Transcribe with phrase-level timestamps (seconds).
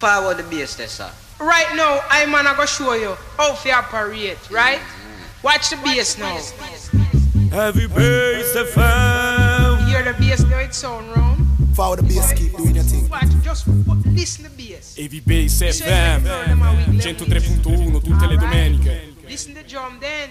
[0.00, 1.10] Forward the bass sir.
[1.38, 4.78] Right now, I'm gonna go show you how to operate, right?
[4.78, 5.42] Mm-hmm.
[5.46, 6.36] Watch the bass now.
[7.50, 9.80] Heavy bass FM.
[9.80, 11.46] You hear the bass now, it sound round.
[11.74, 13.08] Follow the bass, keep doing your thing.
[13.10, 14.96] Watch, just w- listen to the bass.
[14.96, 19.12] Heavy Bass FM 103.1 tutte le domeniche.
[19.28, 20.30] Listen to drum then.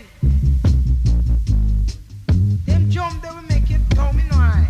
[2.65, 4.67] Them drum they will make it tell me no I.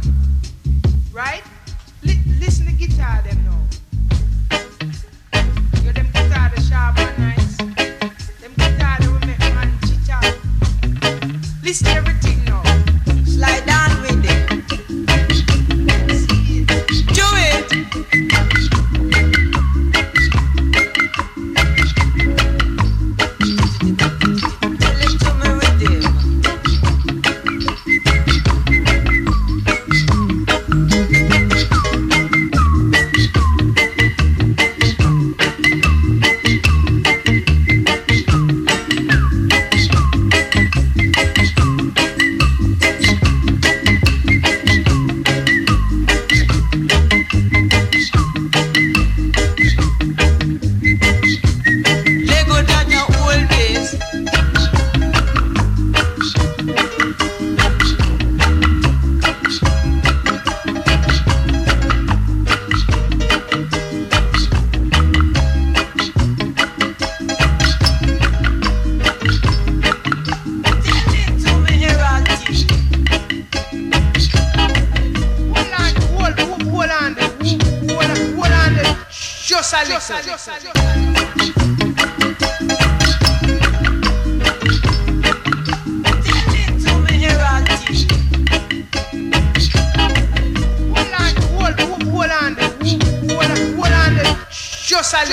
[1.13, 1.43] Right?
[2.03, 3.58] Li- listen to guitar them now.
[11.69, 12.08] To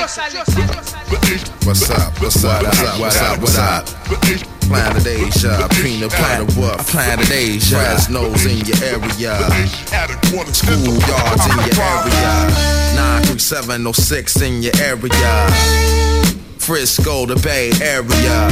[0.07, 0.77] just a little.
[1.67, 2.21] What's up?
[2.23, 2.63] What's up?
[2.63, 3.01] What's up?
[3.01, 3.41] What's up?
[3.41, 3.87] What's up?
[4.69, 6.79] Planet Asia, peanut butter what?
[6.87, 9.39] Planet Asia, Fresno's in your area,
[10.55, 12.51] schoolyards in your area,
[13.27, 15.51] 93706 in your area,
[16.59, 18.51] Frisco, the Bay Area,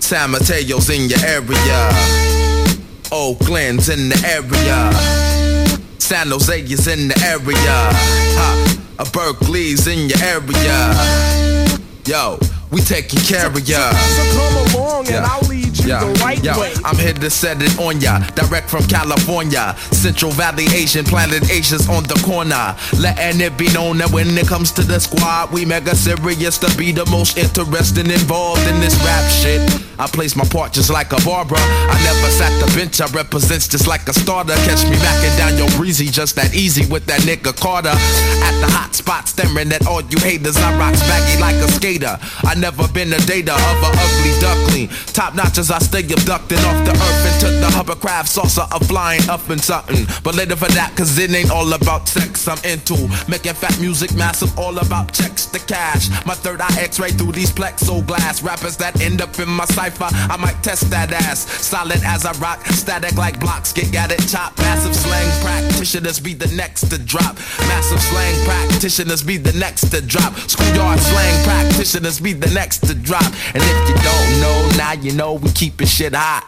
[0.00, 1.90] San Mateo's in your area,
[3.10, 4.92] Oakland's in the area,
[5.98, 7.54] San Jose is in the area,
[8.38, 11.78] ha, Berkeley's in your area.
[12.06, 12.38] Yo,
[12.70, 13.90] we taking care of ya.
[13.92, 15.28] So come along and Yeah.
[15.30, 16.58] I'll lead you Yeah, the right yeah.
[16.58, 16.72] way.
[16.84, 18.18] I'm here to set it on ya.
[18.34, 19.76] Direct from California.
[19.92, 22.74] Central Valley Asian, Planet Asia's on the corner.
[22.98, 26.74] Letting it be known that when it comes to the squad, we mega serious to
[26.78, 29.87] be the most interesting involved in this rap shit.
[29.98, 31.58] I place my part just like a Barbara.
[31.58, 34.54] I never sat the bench, I represents just like a starter.
[34.62, 37.90] Catch me backing down your breezy, just that easy with that nigga Carter.
[37.90, 40.56] At the hot spot, staring at all you haters.
[40.56, 42.18] I rocks baggy like a skater.
[42.46, 44.88] I never been a data of a ugly duckling.
[45.10, 49.26] Top notch as I stay abducted off the earth into the hovercraft saucer of flying
[49.28, 50.06] up and something.
[50.22, 52.46] But later for that, cause it ain't all about sex.
[52.46, 52.94] I'm into
[53.26, 56.08] making fat music massive, all about checks the cash.
[56.24, 60.32] My third eye x-ray through these plexoglass rappers that end up in my cipher.
[60.32, 61.40] I might test that ass.
[61.64, 63.72] Solid as I rock, static like blocks.
[63.72, 64.58] Get got it chopped.
[64.58, 67.36] Massive slang practitioners be the next to drop.
[67.68, 70.34] Massive slang practitioners be the next to drop.
[70.48, 73.26] Schoolyard slang practitioners be the next to drop.
[73.54, 76.44] And if you don't know, now you know we keeping shit hot.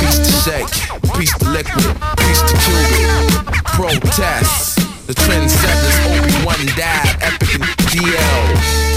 [0.00, 0.72] Piece to shake,
[1.18, 3.54] piece to liquid, piece to Cuban.
[3.64, 4.76] Protest.
[5.06, 7.62] The trendsetters, Obi-Wan Dad, Epic and
[7.94, 8.95] DL.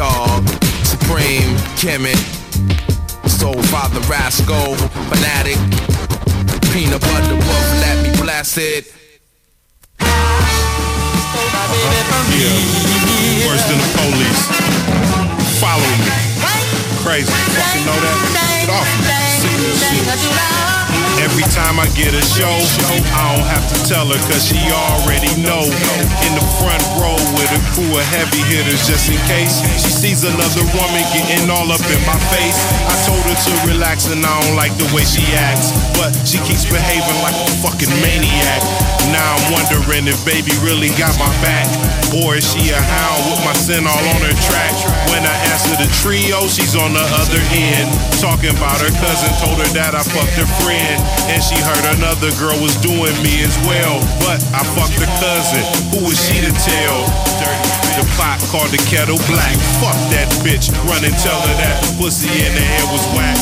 [0.00, 0.48] Dog,
[0.82, 2.16] Supreme, Kemet,
[3.28, 4.74] Soul Father Rasco,
[5.12, 5.60] Fanatic,
[6.72, 8.94] Peanut Butter Wolf, let me bless it.
[12.32, 12.48] Yeah.
[13.44, 14.42] Worse than the police.
[15.60, 16.08] Follow me.
[17.04, 17.28] Crazy.
[17.28, 18.16] Fucking know that?
[18.56, 19.12] Get off me.
[19.36, 20.99] Sick of this shit.
[21.18, 22.54] Every time I get a show,
[23.10, 25.66] I don't have to tell her cause she already know.
[26.26, 30.22] In the front row with a crew of heavy hitters just in case she sees
[30.22, 32.60] another woman getting all up in my face.
[32.86, 36.38] I told her to relax and I don't like the way she acts, but she
[36.46, 38.62] keeps behaving like a fucking maniac.
[39.10, 41.66] Now I'm wondering if baby really got my back,
[42.22, 44.70] or is she a hound with my sin all on her track?
[45.10, 47.90] When I answer the trio, she's on the other end,
[48.22, 50.99] talking about her cousin told her that I fucked her friend,
[51.30, 54.02] and she heard another girl was doing me as well.
[54.26, 55.62] But I fucked the cousin.
[55.94, 56.98] Who was she to tell?
[57.94, 59.54] The pot called the kettle black.
[59.78, 60.72] Fuck that bitch.
[60.90, 63.38] Run and tell her that pussy in the air was whack.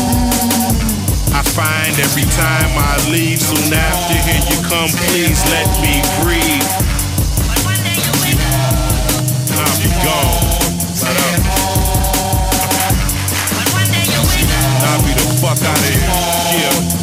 [1.33, 3.41] I I find every time I leave.
[3.41, 6.67] Soon after, here you come, please let me breathe.
[9.55, 10.59] I'll be gone.
[11.01, 11.68] Let up.
[15.15, 15.89] I'll the fuck out of
[16.53, 16.99] here.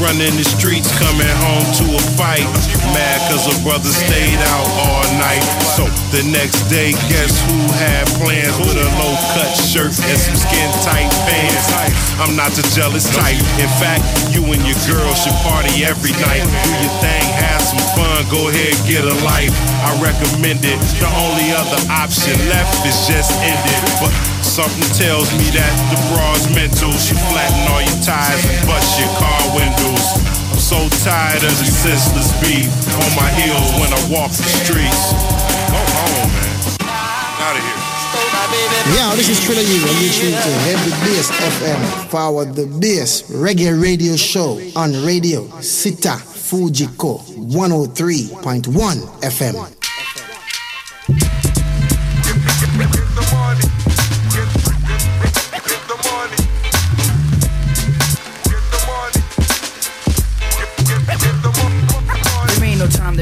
[0.00, 2.46] Running the streets, coming home to a fight.
[2.94, 5.42] Mad cause a brother stayed out all night.
[5.76, 5.84] So
[6.14, 8.07] the next day, guess who had
[9.34, 11.68] cut shirt and some skin tight pants?
[12.18, 13.38] I'm not the jealous type.
[13.62, 14.02] In fact,
[14.34, 16.42] you and your girl should party every night.
[16.42, 19.54] Do your thing, have some fun, go ahead, get a life.
[19.86, 20.78] I recommend it.
[20.98, 23.82] The only other option left is just end it.
[24.02, 24.10] But
[24.42, 26.90] something tells me that the broad's mental.
[26.98, 30.06] She flatten all your tires and bust your car windows.
[30.50, 32.66] I'm so tired of the senseless beat
[32.98, 35.14] on my heels when I walk the streets.
[35.70, 36.58] Go home, man.
[37.38, 37.87] Out of here.
[38.50, 42.08] Yeah, this is Triller U, and you're tuned to Heavy Bass FM.
[42.08, 47.20] Forward the Bass Reggae Radio Show on Radio Sita Fujiko
[47.52, 48.62] 103.1
[49.20, 49.74] FM.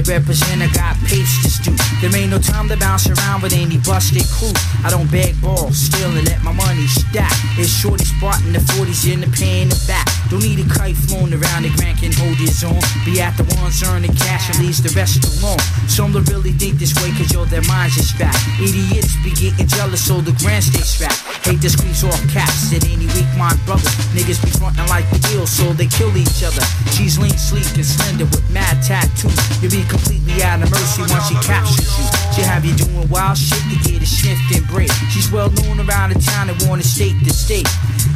[0.06, 0.62] Represent,
[1.06, 1.76] papes to do.
[2.02, 4.52] There ain't no time to bounce around with any busted crew.
[4.84, 7.32] I don't beg balls, steal and let my money stack.
[7.56, 10.06] It's shorty spot in the 40s in the pay in the back.
[10.28, 12.82] Don't need a kite flown around the grand can hold his own.
[13.06, 15.62] Be at the ones earning cash and leaves the rest alone.
[15.88, 18.36] Some don't really think this way cause yo, their minds is fat.
[18.58, 21.22] Idiots be getting jealous so the grand stay strapped.
[21.46, 23.88] Hate to squeeze off caps at any weak mind brother.
[24.12, 26.62] Niggas be frontin' like the deal, so they kill each other.
[26.92, 29.36] She's lean, sleek, and slender with mad tattoos.
[29.62, 32.04] You'll be completely out of mercy once she captures you.
[32.32, 34.90] She have you doing wild shit to get a sniffed and break.
[35.12, 37.68] She's well known around the town and wanna state to state.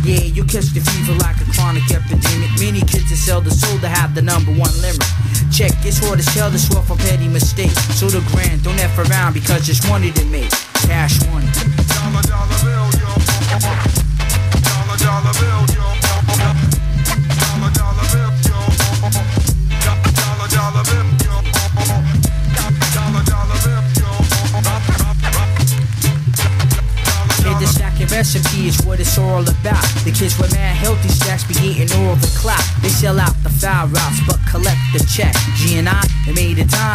[0.05, 2.51] Yeah, you catch the fever like a chronic epidemic.
[2.59, 5.05] Many kids that sell the soul to have the number one limit.
[5.53, 7.77] Check, it's hard as hell to swear for petty mistakes.
[7.99, 10.51] So the grand, don't F around because it's money to make.
[10.89, 11.49] Cash money.
[11.93, 12.80] Dollar, dollar bill,
[35.21, 35.60] check.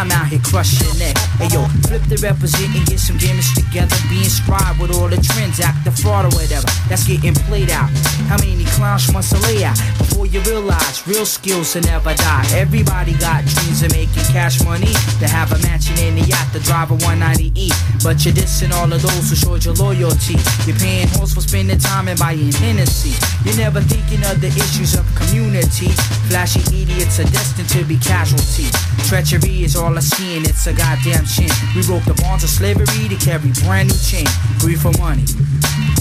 [0.05, 1.17] Time out here, crushing it.
[1.37, 3.95] Hey yo, flip the represent and get some gimmicks together.
[4.09, 6.67] Be inspired with all the trends, act the fraud or whatever.
[6.89, 7.89] That's getting played out.
[8.27, 12.45] How many clowns must I lay out before you realize real skills will never die?
[12.53, 16.59] Everybody got dreams of making cash money, to have a mansion in the yacht, to
[16.59, 17.69] drive a 190E.
[18.03, 20.37] But you're dissing all of those who showed your loyalty.
[20.65, 23.13] You're paying hoes for spending time and buying Hennessy.
[23.45, 25.89] You're never thinking of the issues of community.
[26.29, 28.71] Flashy idiots are destined to be casualties.
[29.07, 31.47] Treachery is all I see and it's a goddamn shame.
[31.75, 34.27] We broke the bonds of slavery to carry brand new chain.
[34.59, 35.23] Greed for money,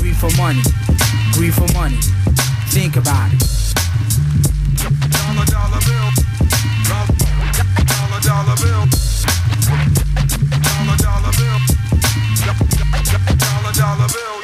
[0.02, 0.62] greed for money,
[1.30, 2.00] greed for money.
[2.74, 3.38] Think about it.
[5.14, 6.10] dollar, dollar bill.
[6.90, 8.82] Dollar, dollar bill.
[10.66, 11.58] Dollar, dollar bill.
[13.38, 14.34] Dollar, dollar bill.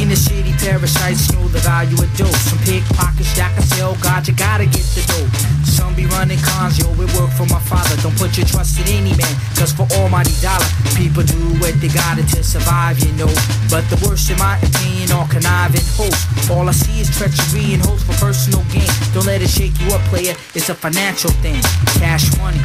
[0.00, 2.32] In the city, parasites know the value of dope.
[2.48, 5.61] Some pickpockets that can sell, God, you gotta get the dope.
[5.82, 7.96] Some be running cons, yo, it work for my father.
[8.02, 11.88] Don't put your trust in any man, cause for almighty dollar, people do what they
[11.88, 13.26] gotta to survive, you know.
[13.68, 16.48] But the worst, in my opinion, are conniving hosts.
[16.48, 18.86] All I see is treachery and hopes for personal gain.
[19.12, 21.60] Don't let it shake you up, player, it's a financial thing.
[21.98, 22.62] Cash money.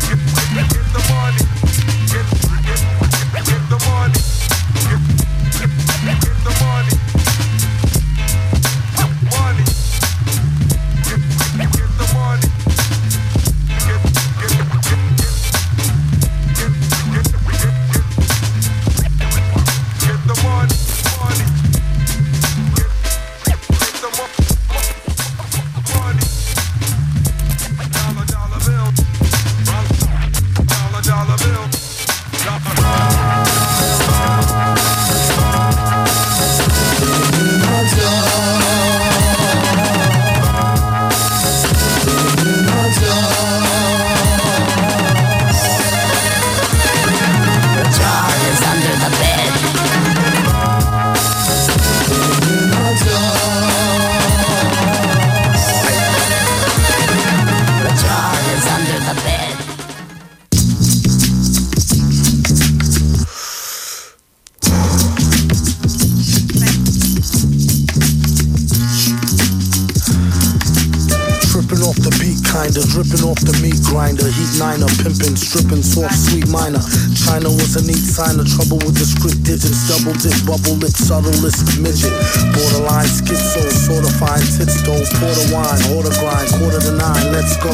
[78.17, 79.85] Sign of trouble with the script digits.
[79.85, 82.09] Double dip, bubble lip, subtlest midget.
[82.49, 85.05] Borderline schizo, sorta fine tits though.
[85.21, 87.69] Porter wine, order grind, quarter to nine, let's go.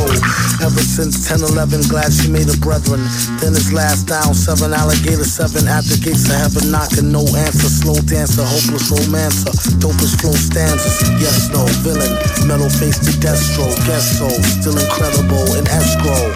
[0.59, 2.99] Ever since 10 11, glad she made a brethren.
[3.39, 7.71] Then it's last down, seven alligator, seven at the gates of heaven, knocking, no answer.
[7.71, 11.07] Slow dancer, hopeless romancer, dopest flow stanzas.
[11.23, 12.19] Yes, no, villain,
[12.51, 14.27] metal face to Destro, guess so,
[14.59, 16.35] still incredible in escrow.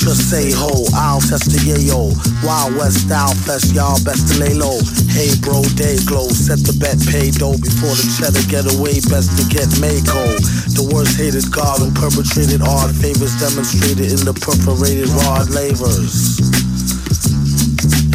[0.00, 2.12] Just say ho, I'll test the yayo.
[2.44, 4.80] Wild West style fest, y'all best to lay low.
[5.12, 9.36] Hey bro, day glow, set the bet, pay dough before the cheddar get away, best
[9.36, 10.24] to get Mako.
[10.72, 16.63] The worst hated god who perpetrated odd favors demonstrated in the perforated rod lavers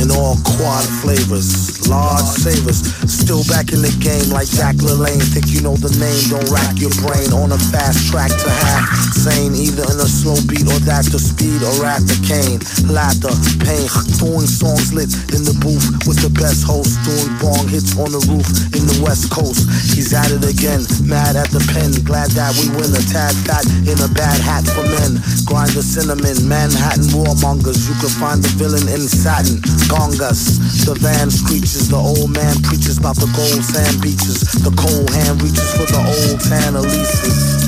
[0.09, 2.81] in all quad flavors, large savers.
[3.05, 5.21] Still back in the game like Jack LaLanne.
[5.21, 8.89] Think you know the name, don't rack your brain on a fast track to half.
[9.13, 12.57] Sane, either in a slow beat or that's the speed or at the cane.
[12.89, 13.85] Laughter, pain,
[14.17, 16.97] doing songs lit in the booth with the best host.
[17.05, 19.67] Doing bong hits on the roof in the west coast.
[19.93, 21.93] He's at it again, mad at the pen.
[22.05, 25.21] Glad that we win a tad fat in a bad hat for men.
[25.45, 27.85] Grind the cinnamon, Manhattan warmongers.
[27.89, 29.59] You can find the villain in satin.
[29.99, 31.89] Gongas, the van screeches.
[31.89, 34.47] The old man preaches about the gold sand beaches.
[34.63, 37.67] The cold hand reaches for the old tan Elises.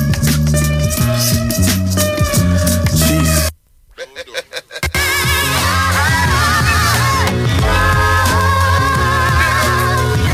[2.96, 3.52] Jeez.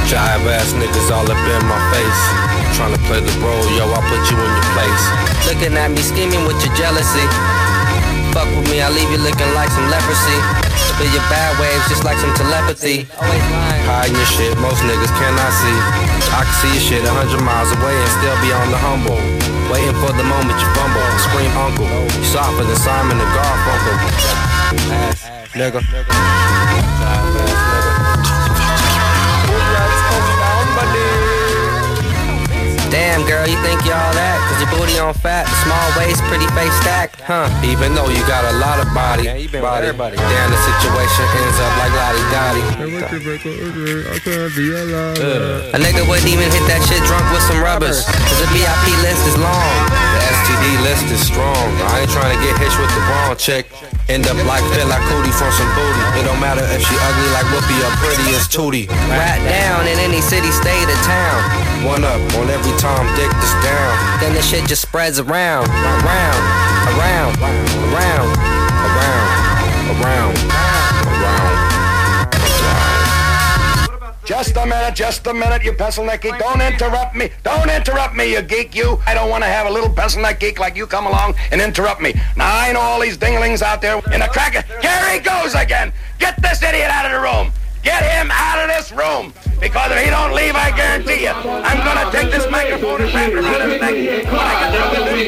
[0.05, 2.21] Jive ass niggas all up in my face.
[2.77, 5.03] Trying to play the role, yo, I'll put you in your place.
[5.49, 7.66] Looking at me scheming with your jealousy.
[8.37, 10.37] Fuck with me, I leave you looking like some leprosy.
[10.93, 13.09] Spit your bad waves just like some telepathy.
[13.17, 15.77] Hiding your shit, most niggas cannot see.
[16.37, 19.17] I can see your shit a hundred miles away and still be on the humble.
[19.73, 21.89] Waiting for the moment you fumble, scream uncle.
[21.89, 23.97] You softer than Simon the Garfunkel.
[24.93, 25.81] Ass nigga.
[32.89, 34.39] Damn, girl, you think you're all that?
[34.47, 37.51] Cause your booty on fat, small waist, pretty face stacked, huh?
[37.67, 39.91] Even though you got a lot of body, yeah, you been body.
[39.91, 40.15] Everybody.
[40.15, 42.63] Damn, the situation ends up like Lottie Dottie.
[45.75, 48.07] A nigga wouldn't even hit that shit drunk with some rubbers.
[48.07, 50.06] Cause the VIP list is long.
[50.17, 51.69] The STD list is strong.
[51.93, 53.69] I ain't trying to get hitched with the wrong chick.
[54.09, 56.01] End up like Phil like Cootie for some booty.
[56.17, 58.89] It don't matter if she ugly like Whoopi or pretty as Tootie.
[59.13, 61.37] Rat down in any city, state, or town.
[61.85, 63.93] One up on every Tom Dick that's down.
[64.17, 66.41] Then the shit just spreads around, around,
[66.97, 67.61] around, around,
[67.93, 68.29] around,
[68.89, 70.66] around, around.
[74.27, 76.21] Just a minute, just a minute, you pencil neck.
[76.21, 77.29] Don't interrupt me.
[77.43, 78.99] Don't interrupt me, you geek, you.
[79.05, 81.61] I don't want to have a little pencil neck geek like you come along and
[81.61, 82.13] interrupt me.
[82.35, 84.63] Now, I know all these dinglings out there in the cracker.
[84.81, 85.93] Here he goes again.
[86.19, 87.53] Get this idiot out of the room.
[87.83, 89.33] Get him out of this room.
[89.61, 93.13] Because if he don't leave, I guarantee you, I'm going to take this microphone and
[93.15, 93.93] wrap it around his neck.
[94.27, 95.27] When I get done with this,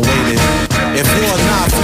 [0.00, 1.31] this project, If you're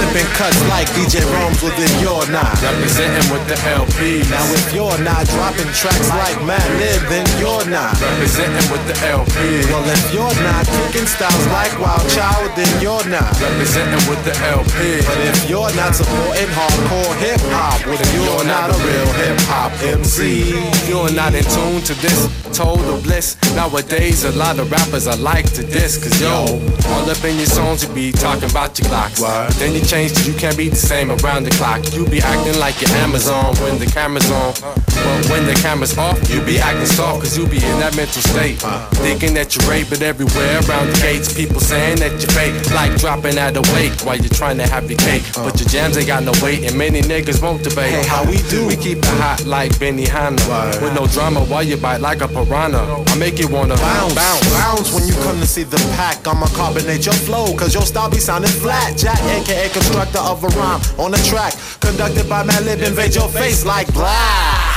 [0.09, 2.53] not flipping cuts like DJ Romes, well then you're not.
[2.61, 4.23] Representing with the LP.
[4.29, 7.99] Now if you're not dropping tracks like Mad Lib, then you're not.
[8.01, 9.65] Representing with the LP.
[9.69, 13.29] Well if you're not kicking styles like Wild Child, then you're not.
[13.39, 15.01] Representing with the LP.
[15.05, 19.37] But if you're not supporting hardcore hip hop, well then you're not a real hip
[19.49, 20.57] hop MC.
[20.89, 23.37] You're not in tune to this total bliss.
[23.55, 26.01] Nowadays, a lot of rappers I like to diss.
[26.01, 26.45] Cause yo,
[26.89, 29.21] all up in your songs, you be talking about your clocks.
[29.59, 31.81] Then you change you can't be the same around the clock.
[31.93, 34.53] You be acting like you're Amazon when the camera's on.
[34.63, 37.21] But when the camera's off, you be acting soft.
[37.21, 38.59] Cause you be in that mental state.
[39.03, 42.55] Thinking that you're right, but everywhere around the gates, people saying that you're fake.
[42.71, 45.23] Like dropping out of weight while you're trying to have your cake.
[45.35, 47.91] But your jams ain't got no weight, and many niggas won't debate.
[47.91, 48.67] Hey, how we do?
[48.67, 50.39] We keep it hot like Benihana.
[50.81, 53.03] With no drama while you bite like a piranha.
[53.07, 54.49] I make you wanna Bounce, bounce.
[54.53, 56.25] bounce when you come to see the pack.
[56.27, 58.97] I'ma carbonate your flow, cause your style be sounding flat.
[58.97, 61.53] Jack, aka constructor of a rhyme on the track.
[61.79, 64.68] Conducted by Madlib, invade your face like black.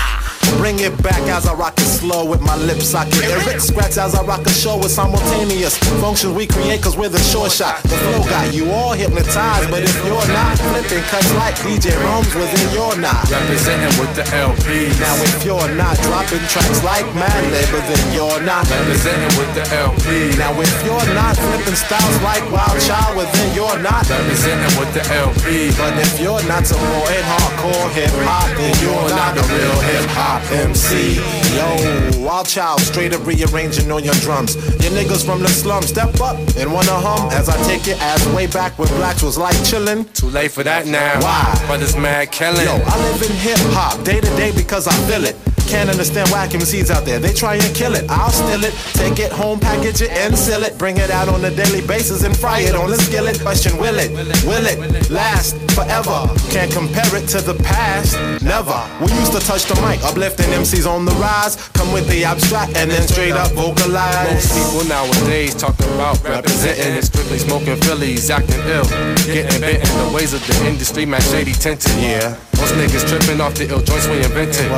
[0.58, 3.22] Bring it back as I rock it slow with my lip socket.
[3.24, 7.18] Eric scratch as I rock a show with simultaneous functions we create cause we're the
[7.18, 7.82] short shot.
[7.82, 12.30] The flow got you all hypnotized, but if you're not flipping cuts like DJ Romes,
[12.34, 13.24] well then you're not.
[13.30, 14.90] Representing with the LP.
[15.00, 17.42] Now if you're not dropping tracks like Mad
[17.72, 18.68] well then you're not.
[18.68, 20.36] Representing with the LP.
[20.36, 24.04] Now if you're not flipping styles like Wild Child, well then you're not.
[24.10, 25.70] Representing with the LP.
[25.78, 30.41] But if you're not supporting hardcore hip hop, then you're not a real hip hop
[30.50, 31.16] MC.
[31.56, 34.56] Yo, wild child, straight up rearranging on your drums.
[34.82, 38.26] Your niggas from the slum, step up and wanna hum as I take it as
[38.34, 40.10] way back when blacks was like chillin'.
[40.14, 41.20] Too late for that now.
[41.20, 41.62] Why?
[41.66, 42.64] Brothers mad killing.
[42.64, 45.36] Yo, I live in hip hop day to day because I feel it.
[45.72, 47.18] Can't understand whack MCs out there.
[47.18, 48.04] They try and kill it.
[48.10, 50.76] I'll steal it, take it home, package it, and seal it.
[50.76, 53.40] Bring it out on a daily basis and fry it on a skillet.
[53.40, 54.12] Question will it?
[54.44, 56.28] Will it last forever?
[56.50, 58.20] Can't compare it to the past.
[58.44, 58.76] Never.
[59.00, 61.56] We used to touch the mic, uplifting MCs on the rise.
[61.70, 64.28] Come with the abstract and then straight up vocalize.
[64.28, 68.84] Most people nowadays talking about representing and strictly smoking Phillies, acting ill,
[69.24, 71.96] getting bit in the ways of the industry, man, shady tinted.
[71.96, 72.36] Yeah.
[72.62, 74.70] Most niggas tripping off the ill joints we invented.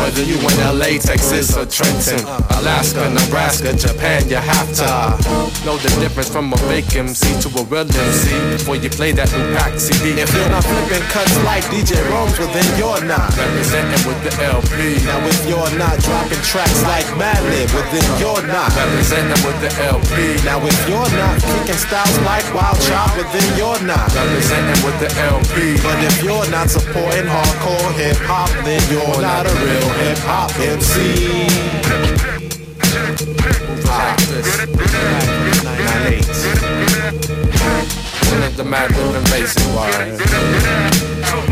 [0.00, 2.24] Whether you in LA, Texas, or Trenton,
[2.56, 5.20] Alaska, Nebraska, Japan, you have to ah.
[5.68, 9.28] know the difference from a fake MC to a real MC before you play that
[9.36, 10.16] new pack CD.
[10.16, 13.28] If you're not flipping cuts like DJ Romes, well then you're not.
[13.36, 15.04] Representing with the LP.
[15.04, 18.72] Now if you're not dropping tracks like Madlib, well then you're not.
[18.72, 20.40] Representing with the LP.
[20.48, 24.08] Now if you're not kicking styles like Wild Child, well then you're not.
[24.08, 25.76] Representing with the LP.
[25.84, 30.50] But if you're not supporting hardcore hip hop, then you're not a real hip hop
[30.58, 31.48] MC.
[38.30, 41.49] One of the mad living basic wire.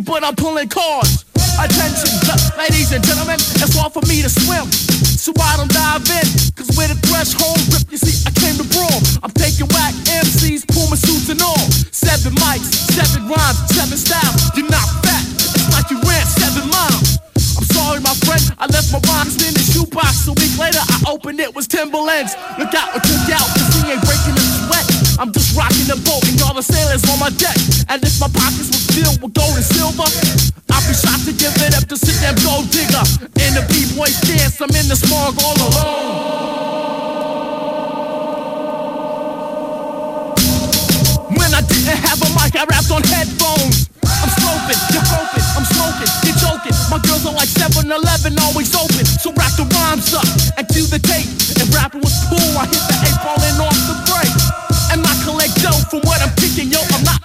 [0.00, 1.24] But I'm pulling cards.
[1.56, 2.12] Attention,
[2.58, 4.68] ladies and gentlemen, it's hard for me to swim.
[5.16, 8.66] So I don't dive in, cause with a threshold rip, you see, I came to
[8.76, 9.00] brawl.
[9.24, 11.64] I'm taking whack MCs, Puma suits and all.
[11.94, 14.36] Seven mics, seven rhymes, seven styles.
[14.52, 15.24] You're not fat,
[15.56, 17.16] it's like you ran seven miles.
[17.56, 20.28] I'm sorry, my friend, I left my rhymes in the shoebox.
[20.28, 22.36] A week later, I opened it, was Timberlands.
[22.60, 24.84] Look out, look out, cause he ain't breaking the sweat.
[25.16, 26.25] I'm just rocking the boat,
[26.56, 27.56] and all the sailors on my deck.
[27.88, 30.08] And if my pockets was filled with gold and silver,
[30.72, 33.04] I'd be shocked to give it up to sit them gold digger.
[33.44, 36.16] In the B-boy dance, I'm in the smog all alone.
[41.36, 43.92] When I didn't have a mic, I rapped on headphones.
[44.06, 46.72] I'm sloping, you're hoping, I'm smoking, you're joking.
[46.88, 49.04] My girls are like 7-Eleven, always open.
[49.04, 50.24] So wrap the rhymes up
[50.56, 51.28] and do the tape.
[51.60, 53.75] And rapping was cool, I hit the eight falling off the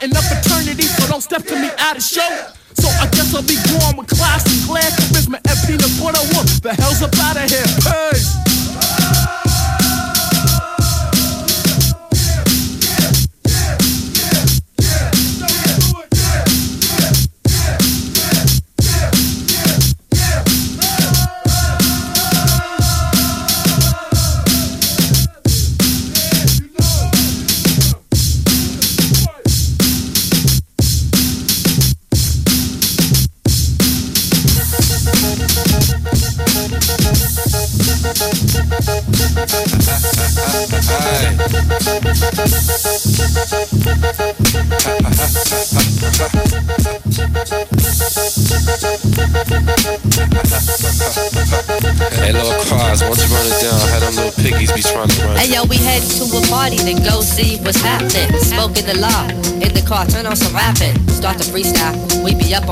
[0.01, 2.27] not in a fraternity, so don't step to me out of show.
[2.73, 6.23] So I guess I'll be going with class and glare, charisma and peanut butter.
[6.33, 7.67] What the hell's up out of here?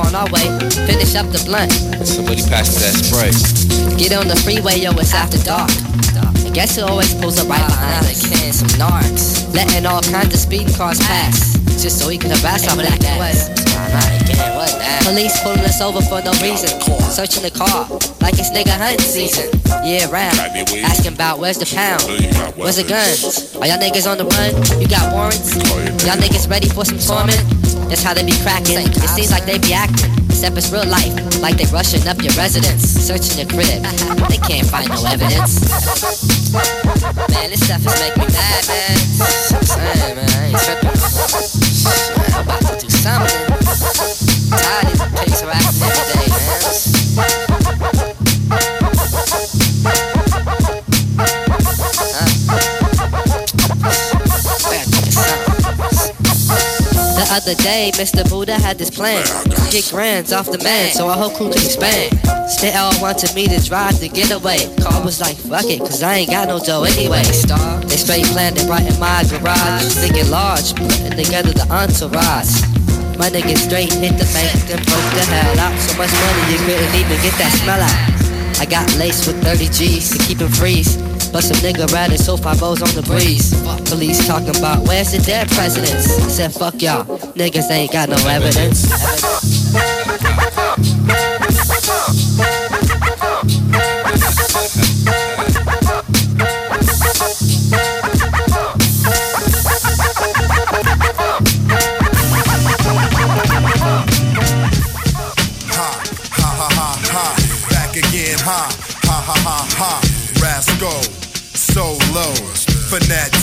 [0.00, 0.48] On our way.
[0.88, 1.72] Finish up the blunt.
[2.04, 3.30] Somebody pass me that spray.
[3.96, 5.70] Get on the freeway, yo, it's after dark.
[6.44, 9.44] And guess who always pulls up right behind a can, some narcs.
[9.54, 13.52] Letting all kinds of speeding cars pass, just so he can harass our black ass.
[15.04, 16.70] Police pulling us over for no reason.
[17.10, 17.88] Searching the car
[18.20, 19.50] like it's nigga hunting season.
[19.84, 20.38] Yeah, round.
[20.86, 22.02] Asking about where's the pound?
[22.56, 23.56] Where's the guns?
[23.56, 24.54] Are y'all niggas on the run?
[24.80, 25.56] You got warrants?
[26.06, 27.59] Y'all niggas ready for some torment?
[27.90, 28.86] That's how they be cracking.
[28.86, 30.14] It seems like they be acting.
[30.30, 33.82] Except it's real life, like they rushing up your residence, searching your crib.
[34.30, 35.60] They can't find no evidence.
[37.34, 38.94] Man, this stuff is making me mad, man.
[39.50, 40.94] I'm man, I ain't tripping.
[42.32, 43.39] I'm about to do something.
[57.40, 58.28] Other day, Mr.
[58.28, 59.24] Buddha had this plan.
[59.72, 62.12] Get grands off the man, so our whole crew can expand.
[62.60, 64.68] They all wanted me to drive the getaway.
[64.84, 67.24] Car was like, fuck it, cause I ain't got no dough anyway.
[67.24, 69.88] They straight planned it right in my garage.
[70.04, 72.60] Thinking large, putting together the entourage.
[73.16, 75.72] My niggas straight hit the bank, then broke the hell out.
[75.80, 78.60] So much money you couldn't even get that smell out.
[78.60, 81.00] I got laced with 30 G's to keep him freeze.
[81.32, 83.54] But some nigga riding so five O's on the breeze.
[83.88, 86.18] Police talking about where's the dead presidents?
[86.18, 88.88] I said fuck y'all, niggas ain't got no evidence.
[108.42, 108.68] Ha,
[109.04, 110.00] ha, ha, ha, ha.
[110.40, 111.19] Rasco,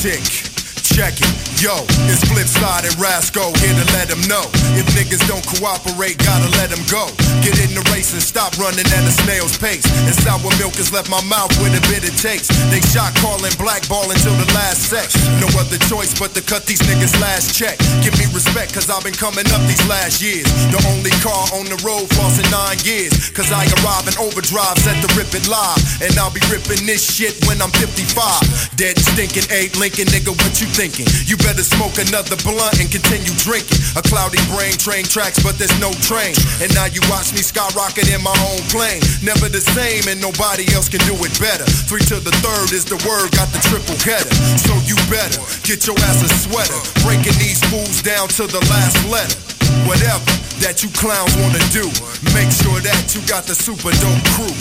[0.07, 4.45] Check it, yo, it's flip side and Rasco here to let them know.
[4.77, 7.09] If niggas don't cooperate, gotta let them go.
[7.41, 9.85] Get in the race and stop running at a snail's pace.
[10.05, 12.53] And sour milk has left my mouth with a bitter taste.
[12.69, 15.17] They shot calling blackball until the last sex.
[15.41, 17.77] No other choice but to cut these niggas last check.
[18.05, 20.45] Give me respect, cause I've been coming up these last years.
[20.69, 23.29] The only car on the road flossing nine years.
[23.33, 25.79] Cause I arrive in overdrive, set to rip it live.
[26.05, 28.77] And I'll be ripping this shit when I'm 55.
[28.77, 31.07] Dead stinking eight Lincoln, nigga, what you thinking?
[31.25, 33.79] You better smoke another blunt and continue drinking.
[33.95, 36.35] A cloudy brain, train tracks, but there's no train.
[36.59, 38.99] And now you watch me skyrocket in my own plane.
[39.23, 41.63] Never the same, and nobody else can do it better.
[41.87, 44.27] Three to the third is the word, got the triple header.
[44.59, 46.75] So you better get your ass a sweater.
[47.07, 49.39] Breaking these fools down to the last letter.
[49.87, 50.27] Whatever
[50.59, 51.87] that you clowns wanna do,
[52.35, 54.51] make sure that you got the super dope crew.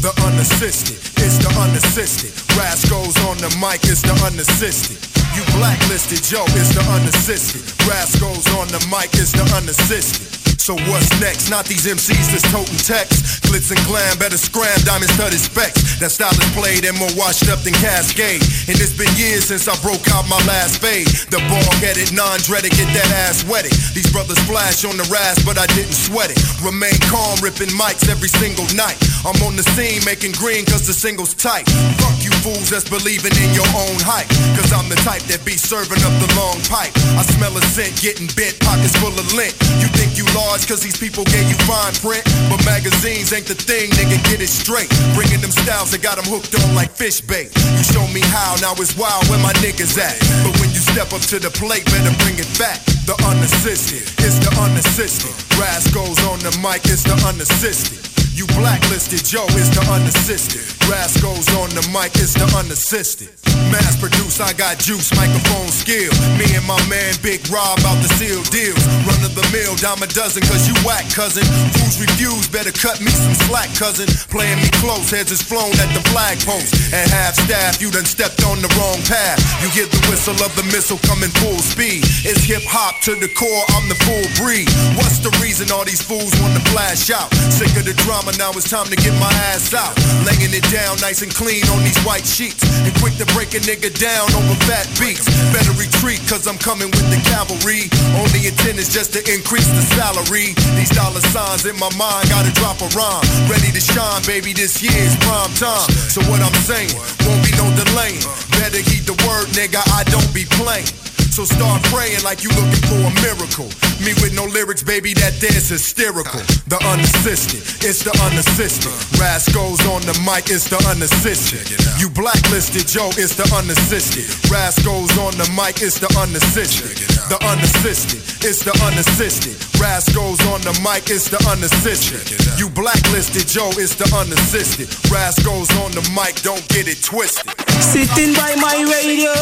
[0.00, 2.32] The unassisted, it's the unassisted.
[2.56, 5.09] Rasco's on the mic, it's the unassisted.
[5.34, 7.62] You blacklisted, yo, it's the unassisted.
[7.86, 10.30] Rasco's on the mic, it's the unassisted.
[10.60, 11.48] So what's next?
[11.48, 13.42] Not these MCs that's toting text.
[13.48, 15.96] Glitz and glam, better scram, diamond studded specs.
[16.04, 18.44] That style is played and more washed up than Cascade.
[18.68, 21.08] And it's been years since I broke out my last fade.
[21.32, 23.72] The ball headed, non-dreaded, get that ass wetted.
[23.96, 26.38] These brothers flash on the ras, but I didn't sweat it.
[26.60, 29.00] Remain calm, ripping mics every single night.
[29.24, 31.64] I'm on the scene making green cause the single's tight.
[32.04, 34.28] Fuck fools that's believing in your own hype.
[34.56, 36.92] Cause I'm the type that be serving up the long pipe.
[37.16, 39.52] I smell a scent, getting bent, pockets full of lint.
[39.80, 42.24] You think you large cause these people gave you fine print.
[42.48, 44.88] But magazines ain't the thing, nigga, get it straight.
[45.12, 47.52] Bringing them styles that got them hooked on like fish bait.
[47.76, 50.16] You show me how, now it's wild where my niggas at.
[50.42, 52.80] But when you step up to the plate, better bring it back.
[53.04, 55.32] The unassisted, it's the unassisted.
[55.60, 58.09] Rasco's on the mic, it's the unassisted.
[58.40, 60.64] You blacklisted, Joe is the unassisted.
[60.88, 63.28] Rasco's on the mic, it's the unassisted.
[63.68, 66.08] Mass produced, I got juice, microphone skill.
[66.40, 68.80] Me and my man Big Rob out to seal deals.
[69.04, 71.44] Run of the mill, dime a dozen, cause you whack, cousin.
[71.76, 74.08] Fools refuse, better cut me some slack, cousin.
[74.32, 76.72] Playing me close, heads is flown at the flag post.
[76.96, 79.36] At half staff, you done stepped on the wrong path.
[79.60, 82.08] You hear the whistle of the missile coming full speed.
[82.24, 84.72] It's hip hop to the core, I'm the full breed.
[84.96, 87.28] What's the reason all these fools wanna flash out?
[87.52, 89.96] Sick of the drama, now it's time to get my ass out.
[90.28, 92.62] Laying it down nice and clean on these white sheets.
[92.84, 95.26] And quick to break a nigga down over fat beats.
[95.50, 97.88] Better retreat, cause I'm coming with the cavalry.
[98.20, 100.54] Only intent is just to increase the salary.
[100.76, 103.24] These dollar signs in my mind, gotta drop a rhyme.
[103.50, 105.88] Ready to shine, baby, this year's prime time.
[106.12, 106.92] So what I'm saying,
[107.26, 108.22] won't be no delaying.
[108.60, 111.09] Better heed the word, nigga, I don't be playing.
[111.40, 113.72] So start praying like you looking for a miracle.
[114.04, 116.36] Me with no lyrics, baby, that there's hysterical.
[116.68, 118.92] The unassisted, it's the unassisted.
[119.16, 121.64] Rasco's on the mic, it's the unassisted.
[121.96, 124.28] You blacklisted, Joe, it's the unassisted.
[124.52, 127.08] Rasco's on the mic, it's the unassisted.
[127.32, 129.56] The unassisted, it's the unassisted.
[129.80, 132.20] Rasco's on the mic, it's the unassisted.
[132.60, 134.92] You blacklisted, Joe, it's the unassisted.
[135.08, 137.48] Rasco's on the mic, don't get it twisted.
[137.80, 139.32] Sitting by my radio,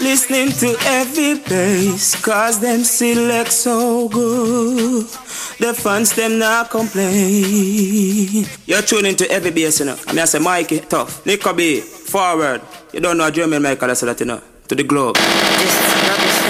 [0.00, 5.06] listening to every bass, cause them select so good.
[5.58, 8.46] The fans them not complain.
[8.66, 9.96] You're tuning to every bass, you know.
[10.06, 11.24] I mean, I say Mikey, tough.
[11.26, 12.62] Nico B, forward.
[12.92, 14.40] You don't know German Michael, that's that, you know.
[14.68, 15.16] To the globe.
[15.16, 16.47] Turn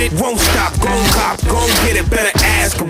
[0.00, 0.72] get it, won't stop.
[0.80, 2.10] Gon' cop, gon' get it.
[2.10, 2.29] Better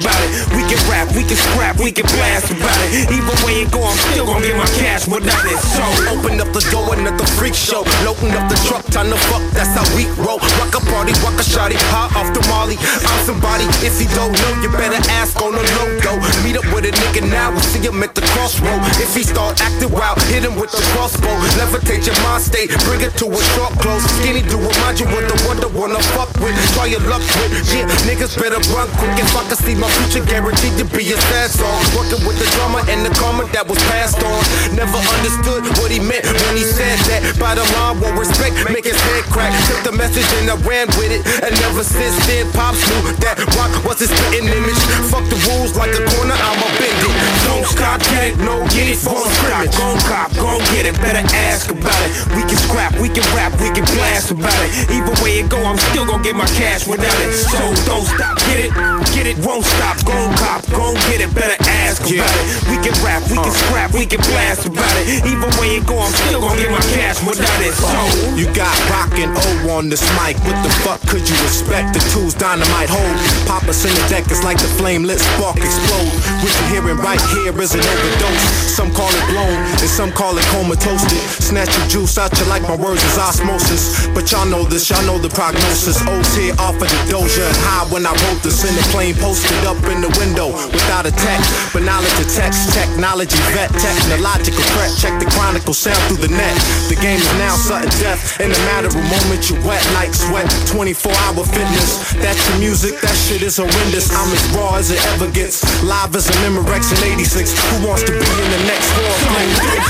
[0.00, 0.30] about it.
[0.56, 3.12] We can rap, we can scrap, we can blast about it.
[3.12, 5.60] Either way it go, I'm still gonna get my cash without it.
[5.60, 7.84] So Open up the door, another freak show.
[8.02, 10.40] Loading up the truck, time to fuck, that's how we roll.
[10.58, 12.80] Rock a party, rock a shotty, hot off the molly.
[12.80, 16.16] I'm somebody, if you don't know, you better ask on the logo.
[16.42, 18.80] Meet up with a nigga now, we'll see him at the crossroad.
[18.98, 21.30] If he start acting wild, hit him with the crossbow.
[21.60, 24.02] Levitate your mind state, bring it to a short close.
[24.18, 26.56] Skinny do remind you what the wonder wanna fuck with.
[26.74, 29.14] Try your luck with, yeah, niggas better run quick.
[29.18, 31.80] If I can see my future, guaranteed to be a sad song.
[31.96, 34.40] Working with the drama and the karma that was passed on.
[34.74, 37.20] Never understood what he meant when he said that.
[37.38, 39.52] Bottom line, won't respect, make his head crack.
[39.66, 41.22] Took the message and I ran with it.
[41.42, 44.80] And never since then, Pops knew that rock was his spitting image.
[45.10, 47.14] Fuck the rules like a corner, I'ma bend it.
[47.46, 49.74] Don't stop, it, no, get it a scrimmage.
[49.76, 52.12] Gon' cop, gon' get it, better ask about it.
[52.36, 54.90] We can scrap, we can rap, we can blast about it.
[54.90, 57.32] Either way it go, I'm still gon' get my cash without it.
[57.34, 58.72] So don't stop, get it,
[59.14, 59.79] get it, won't stop.
[59.80, 62.44] Gon' cop, gon' get it, better ask about it.
[62.68, 65.24] We can rap, we can scrap, we can blast about it.
[65.24, 67.72] Even when you go, I'm still gon' get my cash without it.
[67.72, 67.88] So
[68.36, 70.36] You got rock and O on this mic.
[70.44, 71.96] What the fuck could you expect?
[71.96, 73.16] The tools dynamite hold.
[73.48, 76.12] Pop us in the deck, it's like the flame lit spark explode.
[76.44, 78.44] What you hearing right here is an overdose.
[78.68, 81.08] Some call it blown, and some call it comatose.
[81.40, 84.06] Snatch your juice out you like my words is osmosis.
[84.12, 85.96] But y'all know this, y'all know the prognosis.
[86.04, 89.14] O's here off of the doja and high when I wrote this in the plane,
[89.16, 91.46] posted up in the window without a text.
[91.70, 94.90] But knowledge of text, technology, vet, technological threat.
[94.98, 96.56] Check the chronicle sound through the net.
[96.90, 98.40] The game is now sudden death.
[98.40, 100.50] In a matter of moments, you wet like sweat.
[100.66, 102.12] 24 hour fitness.
[102.18, 104.10] That's your music, that shit is horrendous.
[104.10, 105.62] I'm as raw as it ever gets.
[105.84, 107.54] Live as a Memorex in 86.
[107.54, 109.14] Who wants to be in the next war?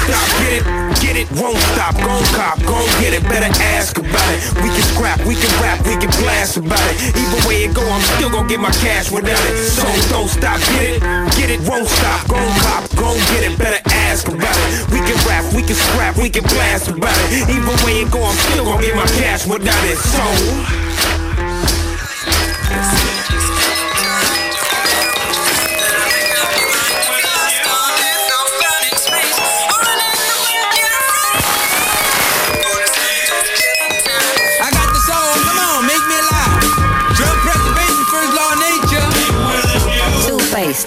[0.04, 0.64] Stop, get it,
[1.00, 1.96] get it, won't stop.
[1.96, 4.40] Gon' cop, gon' get it, better ask about it.
[4.60, 7.16] We can scrap, we can rap, we can blast about it.
[7.16, 9.69] Either way it go, I'm still gon' get my cash without it.
[9.70, 11.02] So don't stop, get it,
[11.38, 12.26] get it, won't stop.
[12.26, 14.90] Gon' cop, gon' get it, better ask about it.
[14.90, 17.48] We can rap, we can scrap, we can blast about it.
[17.48, 19.96] Even way it go, I'm still gon' get my cash without it.
[19.96, 20.80] So.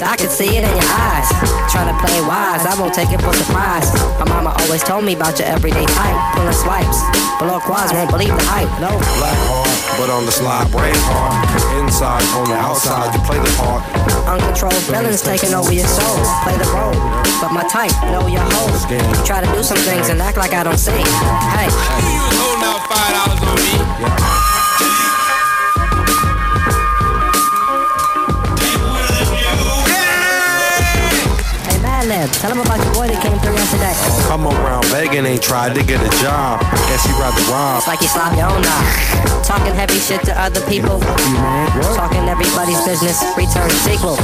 [0.04, 1.28] I can see it in your eyes.
[1.72, 3.88] Trying to play wise, I won't take it for surprise.
[4.20, 6.18] My mama always told me about your everyday type.
[6.36, 7.00] Pulling swipes,
[7.40, 8.70] below quads won't believe the hype.
[8.82, 8.92] No.
[9.20, 11.34] Black hard, but on the slide, brave hard.
[11.82, 13.82] Inside, on the outside, you play the part.
[14.28, 16.18] Uncontrolled feelings taking over your soul.
[16.44, 16.96] Play the role,
[17.42, 18.86] but my type, know your hoes.
[19.26, 20.92] Try to do some things and act like I don't see.
[20.92, 21.70] Hey.
[21.72, 23.56] Holding out five dollars on
[24.20, 24.23] me.
[32.24, 33.92] Hey, tell him about your boy that came through yesterday.
[34.32, 36.64] Come around begging, ain't tried to get a job.
[36.88, 37.84] Guess he rather rob.
[37.84, 39.44] It's like you slob your own knob.
[39.44, 41.04] Talking heavy shit to other people.
[42.00, 43.20] Talking everybody's business.
[43.36, 44.16] Return sequel.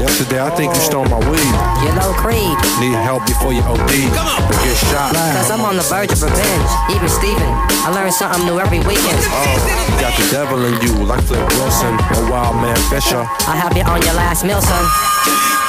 [0.00, 1.52] Yesterday, I think you stole my weed.
[1.84, 2.56] You know Creed.
[2.80, 3.84] Need help before you OD.
[3.84, 5.12] Or get shot.
[5.36, 6.70] Cause I'm on the verge of revenge.
[6.88, 7.52] Even Steven,
[7.84, 9.20] I learn something new every weekend.
[9.28, 9.44] Oh,
[9.92, 13.28] you got the devil in you, like Flip Wilson A Wild Man Fisher.
[13.44, 15.65] I'll have you on your last meal, son.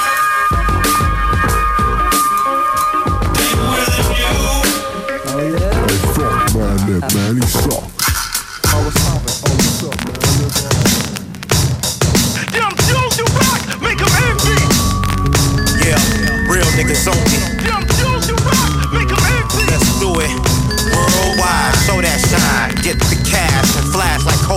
[6.99, 7.83] Fuck man, that man, he suck.
[12.49, 14.57] Them Jews you rock, make 'em envy.
[15.85, 16.01] Yeah,
[16.49, 17.37] real niggas only.
[17.61, 19.61] Them Jews you rock, make 'em envy.
[19.69, 20.31] Let's do it.
[20.89, 22.73] Worldwide, show that shine.
[22.81, 24.56] Get the cash and flash like Kodak blind.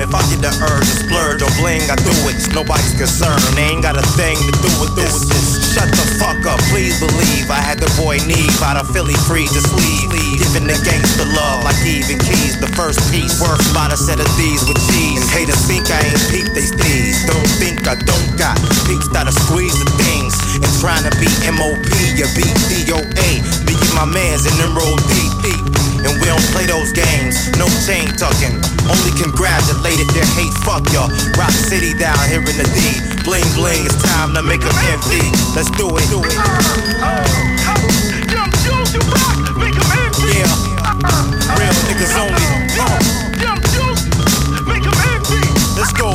[0.00, 2.40] if I get the urge to splurge or bling, I do it.
[2.56, 3.36] Nobody's concern.
[3.52, 5.28] They ain't got a thing to do with this.
[5.76, 7.52] Shut the fuck up, please believe.
[7.52, 10.10] I had the boy Neve out of Philly free to sleeve.
[10.40, 12.56] Giving the gangster love like even keys.
[12.58, 15.20] The first piece, worth about a set of these with cheese.
[15.20, 17.20] And haters think I ain't peep they steez.
[17.28, 18.56] Don't think I don't got
[18.88, 20.32] peeps that'll squeeze the things.
[20.56, 21.84] And trying to be MOP,
[22.16, 23.30] you beat DOA.
[23.68, 25.79] Me and my mans in deep, deep.
[26.04, 28.56] And we don't play those games, no chain tucking.
[28.88, 31.10] Only congratulated their hate, fuck y'all.
[31.36, 33.00] Rock City down here in the D.
[33.24, 35.22] Bling bling, it's time to make 'em envy.
[35.54, 36.08] Let's do it.
[36.10, 36.32] Do it.
[38.90, 40.34] You rock, make 'em envy.
[40.40, 40.50] Yeah,
[41.58, 42.46] real niggas only.
[42.50, 42.98] Oh, oh, oh.
[43.38, 44.00] Them Jews
[44.66, 45.42] make 'em envy.
[45.78, 46.09] Let's go.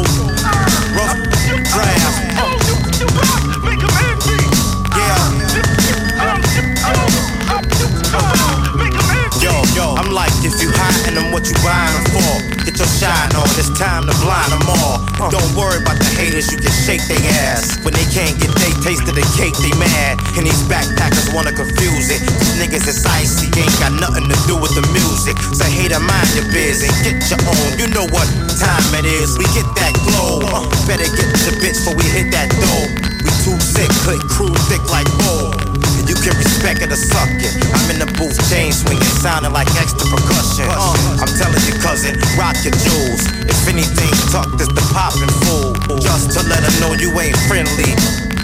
[11.16, 12.34] Hiding them, what you buying them for?
[12.66, 15.00] Get your shine on, it's time to blind them all.
[15.32, 17.80] Don't worry about the haters you can shake they ass.
[17.84, 20.20] When they can't get they taste of the cake, they mad.
[20.36, 22.20] And these backpackers wanna confuse it.
[22.20, 25.38] These niggas is icy, ain't got nothing to do with the music.
[25.56, 27.80] So hater, mind your biz and get your own.
[27.80, 28.28] You know what
[28.60, 29.38] time it is.
[29.38, 30.44] We get that glow.
[30.44, 32.88] Uh, better get the bitch before we hit that dough.
[33.24, 35.85] We too sick, click crew thick like bull.
[36.16, 37.52] You can respect it or suck it.
[37.76, 40.66] I'm in the booth, chain swinging, sounding like extra percussion.
[40.72, 43.28] Uh, I'm telling you, cousin, rock your jewels.
[43.44, 45.76] If anything, tuck this the poppin' fool.
[46.00, 47.92] Just to let them know you ain't friendly.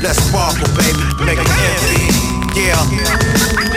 [0.03, 0.99] Let's sparkle, baby.
[1.23, 2.59] Make them envy.
[2.59, 3.70] Yeah.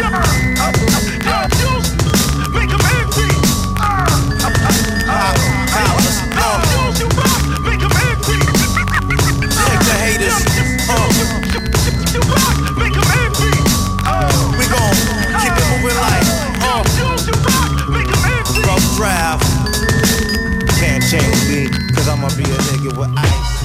[22.86, 23.64] A with ice.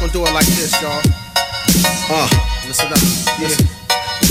[0.00, 0.96] Gonna do it like this, y'all.
[2.08, 2.24] Uh,
[2.64, 2.96] listen up.
[3.36, 3.52] Yeah.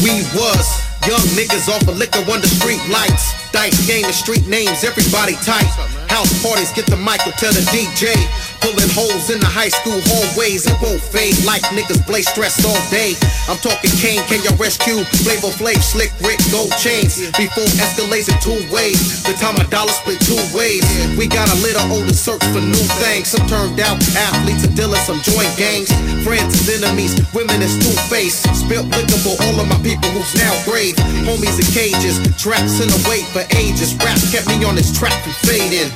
[0.01, 0.65] We was
[1.05, 3.51] young niggas off of liquor under street lights.
[3.51, 5.69] Dice game and street names, everybody tight.
[6.09, 8.17] House parties, get the mic or tell the DJ.
[8.59, 12.79] Pulling holes in the high school hallways, it won't fade like niggas play stressed all
[12.91, 13.15] day.
[13.47, 15.03] I'm talking Kane, can you rescue?
[15.23, 17.23] Flavor Flav, Slick Rick, gold chains.
[17.39, 19.23] Before escalates in two ways.
[19.23, 20.83] The time a dollar split two ways.
[21.15, 23.31] We got a little older search for new things.
[23.31, 25.89] Some turned out athletes and dealers, some joint gangs.
[26.27, 28.43] Friends and enemies, women is two faced.
[28.51, 30.99] Spilt liquor for all of my people who's now grave.
[31.23, 33.95] Homies in cages, traps in the wait for ages.
[34.03, 35.89] Rap kept me on this track from fading.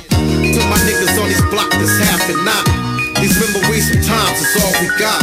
[0.52, 2.64] To my niggas on this block that's half and not.
[3.20, 5.22] These memories sometimes is all we got.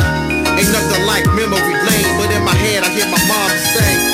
[0.58, 4.12] Ain't nothing like memory lane, but in my head I hear my mom say,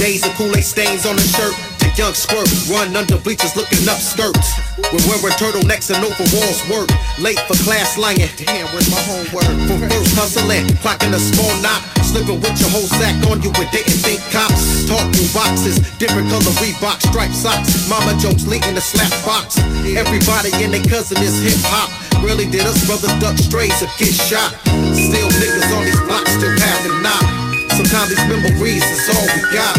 [0.00, 1.69] days of Kool-Aid stains on the shirt.
[2.00, 4.56] Young squirt, run under bleachers looking up skirts.
[4.88, 6.88] We're wearing turtlenecks and overalls work.
[7.20, 8.24] Late for class lying.
[8.40, 9.44] Damn, where's my homework?
[9.68, 11.84] From first hustling, clocking a small knot.
[12.00, 14.88] Slipping with your whole sack on you and didn't think cops.
[14.88, 17.84] Talking boxes, different color Reebok striped socks.
[17.84, 19.60] Mama jokes leading the slap box.
[19.92, 21.92] Everybody and their cousin is hip hop.
[22.24, 24.56] Really did us brothers duck strays or get shot.
[24.96, 27.28] Still niggas on these blocks still having knock.
[27.76, 29.76] Sometimes these memories is all we got.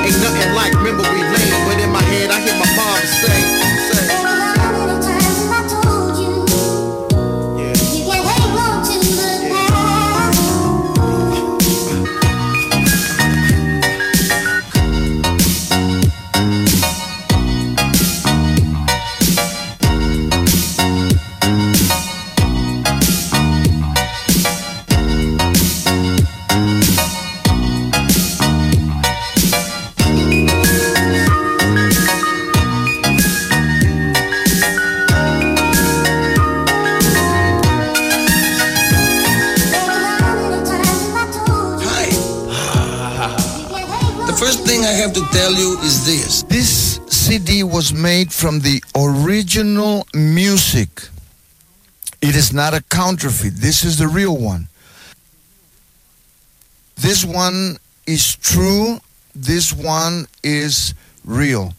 [0.00, 0.39] Ain't nothing
[48.40, 50.88] from the original music.
[52.22, 53.54] It is not a counterfeit.
[53.56, 54.68] This is the real one.
[56.96, 57.76] This one
[58.06, 59.00] is true.
[59.34, 61.74] This one is real.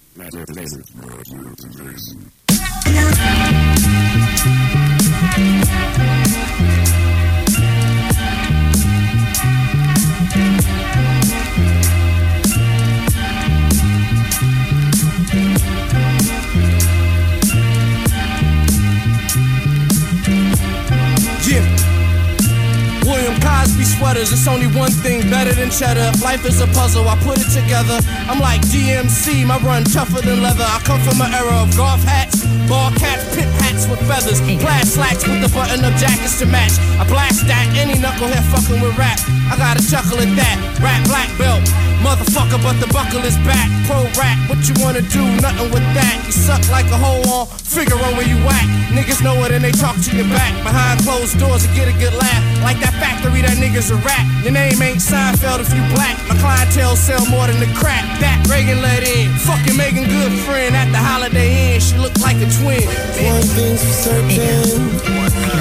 [23.71, 26.11] Cosby sweaters, it's only one thing better than cheddar.
[26.19, 28.03] Life is a puzzle, I put it together.
[28.27, 30.67] I'm like DMC, my run tougher than leather.
[30.67, 34.85] I come from an era of golf hats, ball caps, pit hats with feathers, plaid
[34.85, 36.75] slacks with the button up jackets to match.
[36.99, 39.15] I blast that, any knucklehead fucking with rap.
[39.47, 41.63] I gotta chuckle at that, rap black belt.
[42.03, 43.69] Motherfucker, but the buckle is back.
[43.85, 45.21] Pro rap, what you wanna do?
[45.39, 46.17] Nothing with that.
[46.25, 48.65] You suck like a hole on Figure Figaro where you whack.
[48.89, 50.51] Niggas know it and they talk to your back.
[50.65, 52.41] Behind closed doors to get a good laugh.
[52.65, 54.25] Like that factory that niggas a rap.
[54.43, 56.17] Your name ain't Seinfeld if you black.
[56.27, 58.03] My clientele sell more than the crack.
[58.19, 59.29] That Reagan let in.
[59.45, 61.79] Fucking Megan good friend at the holiday inn.
[61.79, 62.89] She look like a twin.
[63.29, 64.33] One thing's for certain,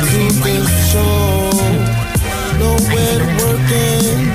[0.08, 2.00] two things for sure.
[2.56, 4.32] Nowhere to work in,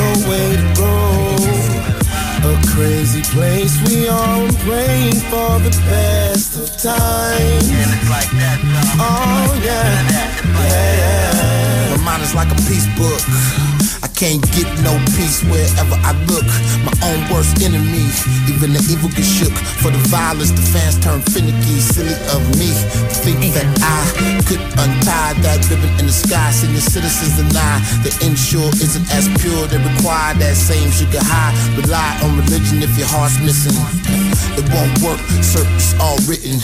[0.00, 1.36] nowhere to grow.
[2.48, 7.68] A crazy place we are and praying for the best of times.
[7.68, 8.58] And it's like that,
[8.96, 11.28] Oh yeah, yeah, yeah.
[11.36, 11.37] My
[12.08, 13.20] mind is like a peace book.
[14.00, 16.48] I can't get no peace wherever I look.
[16.88, 18.08] My own worst enemy,
[18.48, 19.52] even the evil get shook.
[19.84, 21.76] For the violence, the fans turn finicky.
[21.84, 22.72] Silly of me
[23.12, 24.00] to think that I
[24.48, 26.48] could untie that ribbon in the sky.
[26.50, 29.68] Senior citizens deny the insure isn't as pure.
[29.68, 31.52] They require that same sugar high.
[31.76, 33.76] Rely on religion if your heart's missing.
[34.56, 36.56] It won't work, circus all written.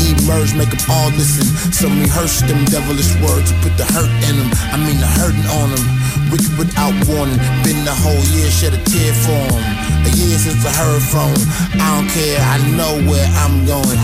[0.00, 1.44] Emerge, make them all listen.
[1.72, 4.50] Some rehearse them devilish words to put the hurt in them.
[4.72, 5.84] I mean the hurting on them.
[6.30, 7.36] Wicked without warning.
[7.64, 9.62] Been the whole year, shed a tear for 'em.
[10.06, 11.42] A year since I heard from 'em.
[11.80, 14.00] I don't care, I know where I'm going.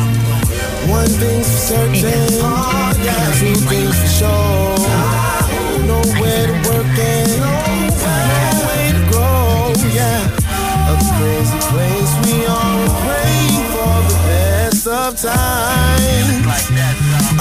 [0.88, 2.04] One thing's for certain,
[2.42, 2.92] oh,
[3.40, 4.78] two things for sure.
[5.86, 9.72] Nowhere to work and no way to grow.
[9.98, 10.20] Yeah,
[10.92, 13.17] a crazy place we are
[15.08, 16.44] of times.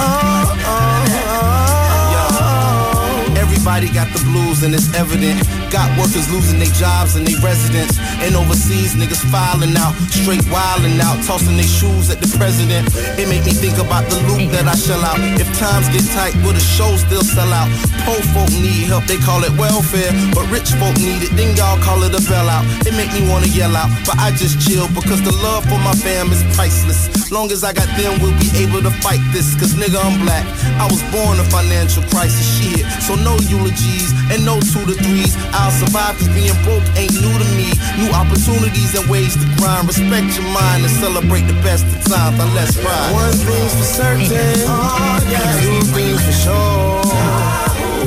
[0.00, 3.34] oh, oh, oh, oh.
[3.36, 5.67] Everybody got the blues and it's evident.
[5.70, 8.00] Got workers losing their jobs and their residence.
[8.24, 12.88] And overseas niggas filing out, straight wilding out, tossing their shoes at the president.
[13.20, 15.20] It make me think about the loot that I shell out.
[15.36, 17.68] If times get tight, will the show still sell out?
[18.08, 20.08] Poor folk need help, they call it welfare.
[20.32, 22.64] But rich folk need it, then y'all call it a bailout.
[22.88, 25.92] It make me wanna yell out, but I just chill because the love for my
[25.92, 27.12] fam is priceless.
[27.30, 29.52] Long as I got them, we'll be able to fight this.
[29.60, 30.48] Cause nigga, I'm black.
[30.80, 32.88] I was born a financial crisis shit.
[33.04, 35.36] So no eulogies and no two to threes.
[35.58, 37.74] I'll survive cause being broke ain't new to me.
[37.98, 39.88] New opportunities and ways to grind.
[39.88, 42.38] Respect your mind and celebrate the best of times.
[42.38, 43.12] Now let's ride.
[43.12, 44.30] One thing's for certain,
[44.70, 45.18] oh,
[45.60, 47.02] two things for sure.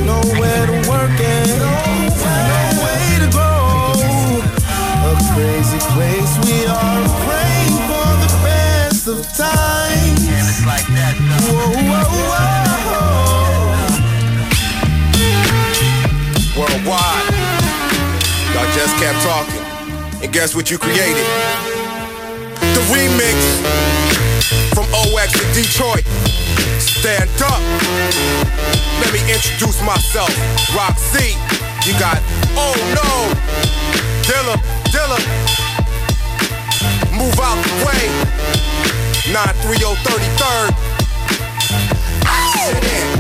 [0.08, 1.72] Nowhere to work and no
[2.84, 4.00] way to grow.
[5.04, 7.31] A crazy place we are
[18.74, 19.62] just kept talking.
[20.24, 21.26] And guess what you created?
[22.76, 23.36] The remix
[24.74, 26.06] from OX to Detroit.
[26.80, 27.60] Stand up.
[29.02, 30.32] Let me introduce myself.
[30.98, 31.36] C.
[31.86, 32.22] You got,
[32.56, 33.34] oh no.
[34.24, 34.56] Dilla,
[34.94, 35.20] Dilla.
[37.12, 38.04] Move out the way.
[39.34, 40.72] 93033rd.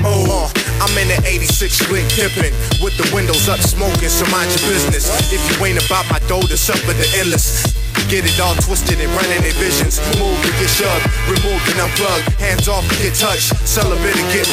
[0.03, 0.51] Oh,
[0.81, 5.05] I'm in the 86 slick dipping with the windows up smoking, so mind your business.
[5.31, 7.80] If you ain't about my dough, the suffer the endless.
[8.09, 9.99] Get it all twisted and running their visions.
[10.19, 12.21] Move and get shoved, remove and unplug.
[12.39, 13.55] Hands off get touched.
[13.67, 14.47] Celibate and get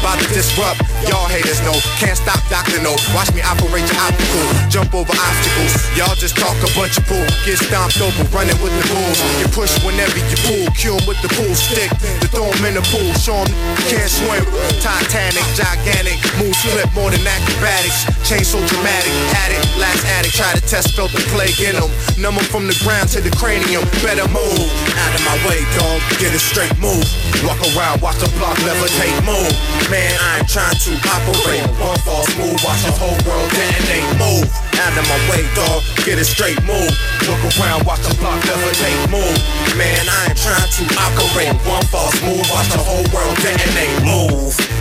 [0.00, 0.78] about to disrupt.
[1.08, 2.80] Y'all haters know, can't stop Dr.
[2.82, 2.94] No.
[3.16, 4.44] Watch me operate your optical.
[4.70, 5.72] Jump over obstacles.
[5.96, 7.26] Y'all just talk a bunch of bull.
[7.42, 9.18] Get stomped over, running with the bulls.
[9.40, 10.66] You push whenever you pull.
[10.78, 11.90] Kill with the pool stick.
[12.20, 13.10] To throw 'em in the pool.
[13.18, 13.50] Show 'em
[13.90, 14.44] can't swim.
[14.80, 16.18] Titanic, gigantic.
[16.38, 18.06] Moves flip more than acrobatics.
[18.24, 19.12] Chain so dramatic.
[19.44, 20.34] Addict, last addict.
[20.34, 21.92] Try to test, felt the plague in 'em.
[22.16, 23.84] Numb from the ground to the cranium.
[24.00, 24.64] Better move.
[24.96, 26.00] Out of my way, dog.
[26.16, 27.04] Get a straight move.
[27.44, 29.12] Walk around, watch the block levitate.
[29.28, 29.52] Move.
[29.92, 31.68] Man, I ain't trying to operate.
[31.76, 34.08] One false move, watch the whole world detonate.
[34.16, 34.48] Move.
[34.80, 35.84] Out of my way, dog.
[36.06, 36.96] Get a straight move.
[37.28, 39.04] Look around, watch the block levitate.
[39.12, 39.36] Move.
[39.76, 41.52] Man, I ain't trying to operate.
[41.68, 44.00] One false move, watch the whole world detonate.
[44.00, 44.73] Move.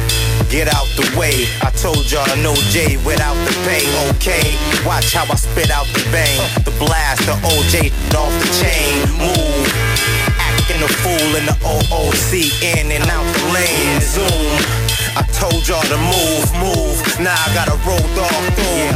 [0.53, 1.49] Get out the way.
[1.65, 3.81] I told y'all no J without the pay.
[4.13, 4.53] Okay,
[4.85, 6.37] watch how I spit out the bang.
[6.61, 9.01] The blast, the OJ off the chain.
[9.17, 9.65] Move.
[10.37, 12.53] Acting a fool in the OOC.
[12.61, 13.97] In and out the lane.
[13.97, 14.29] Zoom.
[15.17, 17.01] I told y'all to move, move.
[17.17, 18.93] Now I gotta roll dog through.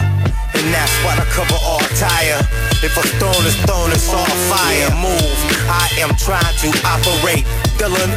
[0.61, 2.37] And that's why I cover all tire.
[2.85, 4.93] If a stone is thrown, it's all fire.
[5.01, 5.37] Move.
[5.65, 7.49] I am trying to operate.
[7.77, 8.09] Dylan,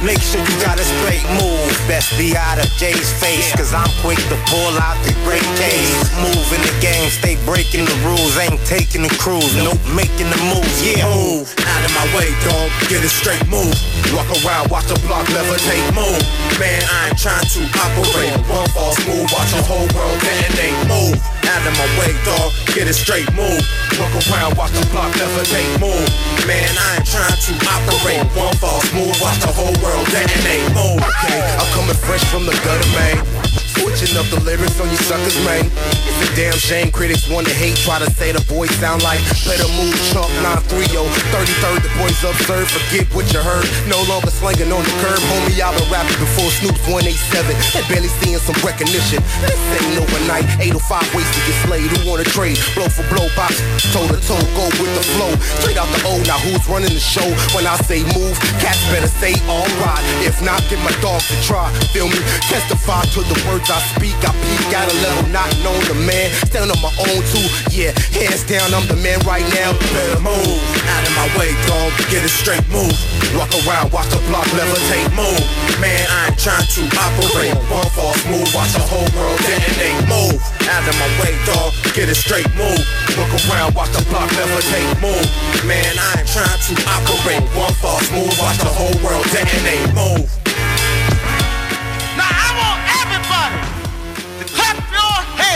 [0.00, 1.68] make sure you got a straight move.
[1.84, 5.92] Best be out of Jay's face, cause I'm quick to pull out the great case.
[6.16, 8.32] Move in the game, stay breaking the rules.
[8.40, 10.80] Ain't taking the cruise, nope, making the moves.
[10.80, 11.52] Yeah, move.
[11.68, 12.72] Out of my way, dog.
[12.88, 13.76] Get a straight move.
[14.16, 15.84] Walk around, watch the block levitate.
[15.92, 16.24] Move.
[16.56, 18.32] Man, I ain't trying to operate.
[18.48, 20.80] One false move, watch the whole world detonate.
[20.88, 21.33] Move.
[21.52, 22.52] Out of my way, dog.
[22.74, 23.60] Get a straight move.
[23.98, 25.80] Walk around, watch the block levitate.
[25.80, 26.08] Move.
[26.46, 28.24] Man, I ain't trying to operate.
[28.36, 30.68] One false move, watch the whole world detonate.
[30.74, 31.00] Move.
[31.00, 33.63] Okay, I'm coming fresh from the gutter, man.
[33.74, 35.66] Switching up the lyrics on you suckers, man.
[36.06, 39.18] It's a damn shame critics want to hate, try to say the boys sound like
[39.44, 40.30] better move chalk
[40.70, 40.94] 930.
[41.34, 43.66] 33rd, the boys absurd, forget what you heard.
[43.90, 45.58] No longer slanging on the curb, homie.
[45.58, 49.18] I've been rapping before Snoop's 187 and barely seeing some recognition.
[49.42, 50.46] This ain't overnight.
[50.62, 51.90] 805 ways to get slayed.
[51.90, 52.58] Who wanna trade?
[52.78, 53.58] Blow for blow, box
[53.94, 55.30] toe to toe, go with the flow.
[55.62, 56.26] Straight out the old.
[56.26, 57.24] Now who's running the show?
[57.54, 60.02] When I say move, cats better say alright.
[60.26, 61.70] If not, get my dogs to try.
[61.94, 62.18] Feel me?
[62.50, 64.16] Testify to the words I speak.
[64.24, 66.30] I peak at a level not known to man.
[66.48, 67.46] Stand on my own too.
[67.72, 69.72] Yeah, hands down, I'm the man right now.
[69.92, 71.92] Better move out of my way, dog.
[72.10, 72.94] Get it straight, move.
[73.36, 75.40] Walk around, watch the block levitate, move.
[75.80, 77.56] Man, I ain't trying to operate.
[77.72, 80.00] One false move, watch the whole world detonate.
[80.08, 80.38] Move
[80.68, 81.72] out of my way, dog.
[81.94, 82.80] Get it straight, move.
[83.16, 85.26] Look around, watch the block levitate, move.
[85.66, 87.42] Man, I ain't trying to operate.
[87.56, 89.94] One false move, watch the whole world detonate.
[89.94, 90.43] Move.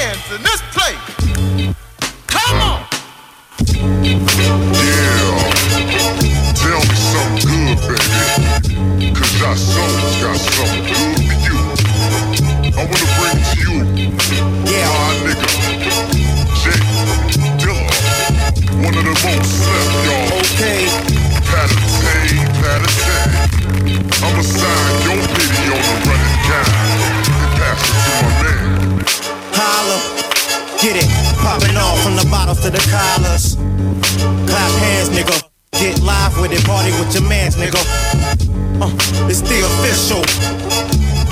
[0.09, 0.96] Hands in this place.
[2.28, 2.80] Come on.
[4.72, 5.36] Yeah.
[6.56, 9.12] Tell me something good, baby.
[9.12, 11.61] Cause our souls got something good for you.
[12.72, 13.84] I wanna bring to you
[14.64, 14.88] yeah.
[14.96, 15.48] my nigga,
[16.56, 16.72] J
[17.61, 17.84] Dilla.
[18.80, 20.40] One of the most slept, y'all.
[20.40, 20.88] Okay.
[21.52, 23.28] Patatay, patatay.
[24.24, 26.64] I'ma sign your video on the running guy
[27.28, 28.68] and pass it to my man.
[29.61, 29.97] Holla,
[30.80, 31.08] get it,
[31.42, 33.58] popping off from the bottles to the collars.
[34.46, 35.34] Clap hands, nigga.
[35.72, 37.78] Get live with it, party with your mans, nigga.
[38.78, 38.90] Uh,
[39.26, 40.22] it's the official.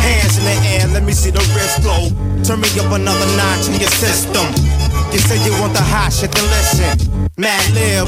[0.02, 2.10] Hands in the air, let me see the wrist glow.
[2.42, 4.46] Turn me up another notch in your system.
[5.14, 7.30] You say you want the hot shit, then listen.
[7.38, 8.06] Mad Lib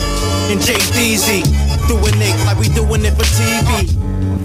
[0.51, 1.47] and Jay Deezy.
[1.87, 3.87] Doing it like we doing it for TV.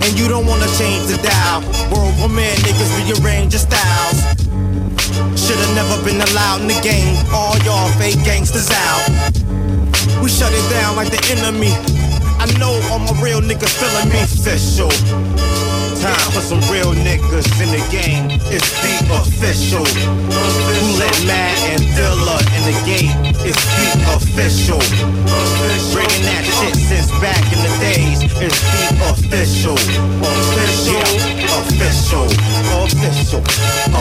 [0.06, 1.62] And you don't wanna change the dial.
[1.90, 4.53] World war man niggas rearrange your styles.
[5.44, 7.18] Should've never been allowed in the game.
[7.34, 9.04] All y'all fake gangsters out.
[10.24, 11.76] We shut it down like the enemy.
[12.40, 14.88] I know all my real niggas feeling me official.
[16.04, 18.28] Time for some real niggas in the game.
[18.52, 19.86] It's the official.
[19.88, 23.16] Who let Matt and Dilla in the gate?
[23.48, 24.84] It's the official.
[25.96, 28.20] Bringing that shit since back in the days.
[28.36, 28.84] It's the
[29.16, 29.80] official.
[29.80, 31.00] Official.
[31.64, 32.28] Official.
[32.84, 33.40] Official.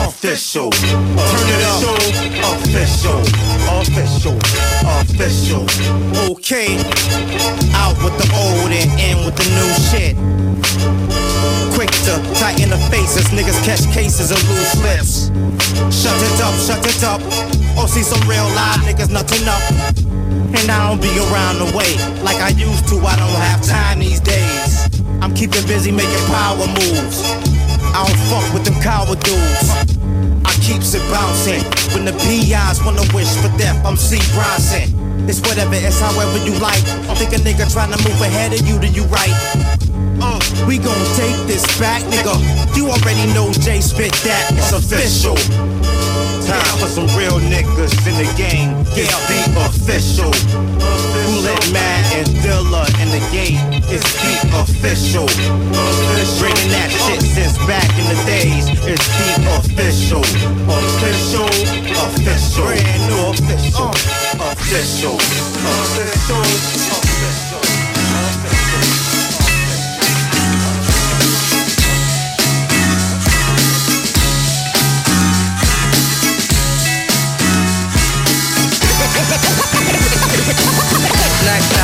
[0.02, 0.70] Official.
[0.74, 1.86] Turn it up.
[2.50, 3.22] Official.
[3.78, 4.34] Official.
[4.98, 5.62] Official.
[6.34, 6.82] Okay.
[7.78, 11.61] Out with the old and in with the new shit.
[11.82, 15.34] Quick to tighten the faces, niggas catch cases and lose lips.
[15.90, 17.18] Shut it up, shut it up.
[17.74, 19.58] Or see some real live niggas nothing up.
[20.30, 23.02] And I don't be around the way like I used to.
[23.02, 24.94] I don't have time these days.
[25.18, 27.18] I'm keeping busy making power moves.
[27.90, 29.66] I don't fuck with them coward dudes.
[30.46, 31.66] I keeps it bouncing.
[31.98, 34.22] When the PIs wanna wish for death, I'm C.
[34.38, 35.26] Bronson.
[35.26, 36.86] It's whatever, it's however you like.
[37.18, 39.81] Think a nigga trying to move ahead of you, do you right?
[40.62, 42.34] Uh, we gon' take this back, nigga.
[42.76, 44.50] You already know Jay spit that.
[44.52, 45.36] It's official.
[46.46, 48.74] Time for some real niggas in the game.
[48.94, 50.32] It's the official.
[50.32, 53.60] Who let Matt and Dilla in the gate?
[53.90, 55.26] It's the official.
[56.38, 58.66] Bringing that shit since back in the days.
[58.86, 60.22] It's the official.
[60.22, 61.50] Official.
[62.06, 62.66] Official.
[62.66, 63.90] Brand new official.
[64.38, 65.16] Official.
[65.16, 66.42] Official.
[66.42, 67.51] Official.
[81.44, 81.81] Next time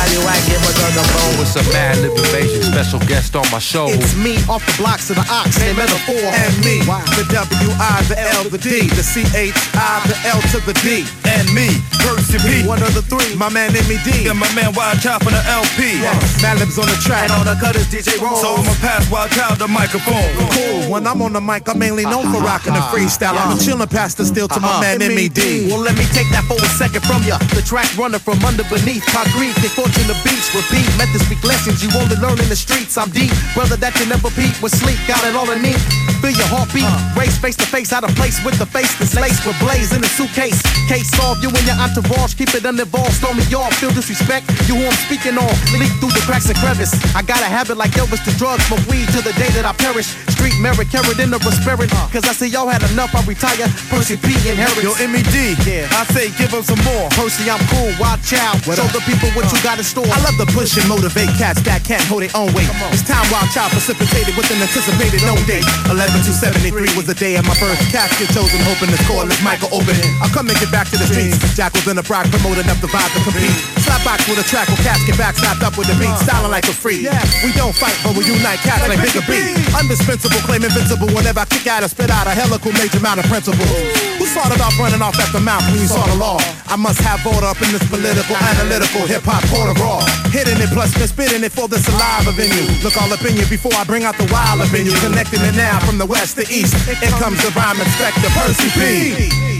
[0.93, 2.63] you I give another with some Madlib Invazion.
[2.71, 3.87] Special guest on my show.
[3.89, 6.29] It's me off the blocks of the ox, named Medaphoar.
[6.33, 6.81] And me,
[7.15, 10.73] the W I, the L, the D, the C H I, the L to the
[10.81, 11.05] D.
[11.25, 11.69] And me,
[12.01, 12.67] Percy P.
[12.67, 14.27] One of the three, my man M.E.D.
[14.29, 15.99] And my man Wildchild from the LP.
[16.41, 17.29] Madlib's on the track.
[17.29, 18.41] And on the cutters, DJ Romes.
[18.41, 20.25] So I'ma pass Wildchild the microphone.
[20.53, 20.89] Cool.
[20.91, 23.35] When I'm on the mic, I'm mainly known for rocking the freestyle.
[23.35, 23.63] I'm a uh-huh.
[23.63, 24.81] chillin' past the still to my uh-huh.
[24.81, 25.67] man M.E.D.
[25.69, 27.37] Well, let me take that for a second from ya.
[27.55, 29.05] The track runner from under beneath.
[29.11, 30.49] Concrete, they fortune the beats.
[30.55, 32.97] Repeat, methods speak lessons you only learn in the streets.
[32.97, 34.99] I'm deep, brother that you never beat with sleep.
[35.07, 35.73] Got it all in me.
[36.19, 36.83] Feel your heartbeat.
[36.83, 37.19] Uh.
[37.19, 40.01] Race face to face, out of place with the face that's laced with blaze in
[40.01, 40.59] the suitcase.
[40.91, 42.35] Case solved, you and your entourage.
[42.35, 43.15] Keep it uninvolved.
[43.15, 44.47] Stormy y'all feel disrespect.
[44.67, 45.53] You who I'm speaking on.
[45.79, 46.91] Leak through the cracks and crevice.
[47.15, 48.63] I got a habit like Elvis to drugs.
[48.67, 50.11] Smoke weed till the day that I perish.
[50.35, 51.89] street merit, carried in the spirit.
[51.95, 52.07] Uh.
[52.11, 53.67] Cause I see y'all had enough, I retire.
[53.87, 54.83] Percy P inherits.
[54.83, 55.87] Yo, MED, Yeah.
[55.95, 57.07] I say give him some more.
[57.15, 58.59] Percy, I'm cool, watch out.
[58.67, 60.07] Show the people what you got in store.
[60.07, 62.69] I love the push and motivate cats that can't hold their own weight.
[62.93, 65.65] It's time Wildchild precipitated with an anticipated no date.
[65.89, 65.97] 11
[66.27, 67.79] to 73 was the day of my birth.
[67.89, 69.95] Casket chosen, hoping the scoreless Michael open.
[70.21, 71.39] I'll come and get back to the streets.
[71.57, 73.55] Jackals in the pride, promoting up the vibe to compete.
[73.81, 76.13] Slap box with a track with casket back, slapped up with the beat.
[76.21, 77.07] Styling like a free.
[77.41, 79.55] We don't fight, but we unite cats like Bigger B.
[79.73, 81.09] Undispensable, claim invincible.
[81.15, 84.08] Whenever I kick out or spit out a helical major amount of principles.
[84.19, 86.43] Who thought about running off at the mouth when you saw the law?
[86.67, 90.03] I must have order up in this political, analytical, hip hop quarter raw.
[90.27, 92.67] Hitting it plus been spitting it for the saliva venue.
[92.83, 94.93] Look all up in you before I bring out the wild up in you.
[94.99, 96.75] Connecting it now from the west to east.
[96.99, 99.58] In comes the rhyme inspector, Percy P.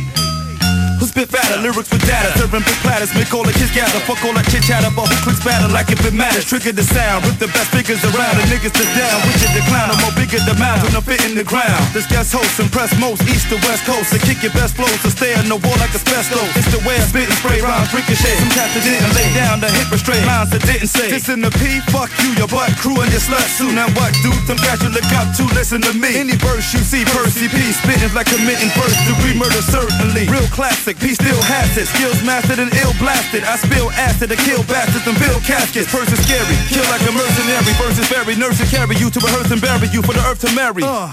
[1.10, 4.36] Spit fatter, lyrics with data, serving big platters, make all the kids gather, fuck all
[4.38, 7.42] that chit chatter, but who clicks batter like if it matters, trigger the sound, rip
[7.42, 10.38] the best figures around, the niggas to down, which is the clown, I'm more bigger
[10.46, 11.82] the mounds when I'm fitting the ground.
[11.98, 15.10] This guest host impress most east to west coast, to kick your best flows, to
[15.10, 16.46] stay on the wall like asbestos.
[16.54, 18.38] It's the way I spit and spray rhymes, ricochet.
[18.46, 21.10] Some cats that didn't lay down the hip restraint, lines that didn't say.
[21.10, 23.74] This in the P, fuck you, your butt crew and your slut soon.
[23.82, 24.38] Now what, dude?
[24.46, 26.22] Them guys you look up to, listen to me.
[26.22, 30.30] Any verse you see, Percy P, spitting like committing first degree murder, certainly.
[30.30, 31.88] Real classic, P still has it.
[31.88, 33.44] Skills mastered and ill blasted.
[33.44, 35.88] I spill acid to kill bastards and build caskets.
[35.88, 37.74] Person scary, kill like a mercenary.
[37.80, 40.52] Versus very nurse and carry you to rehearse and bury you for the earth to
[40.54, 40.84] marry.
[40.84, 41.08] Uh.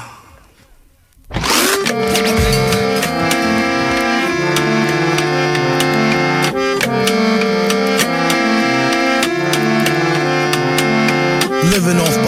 [11.71, 12.26] Living off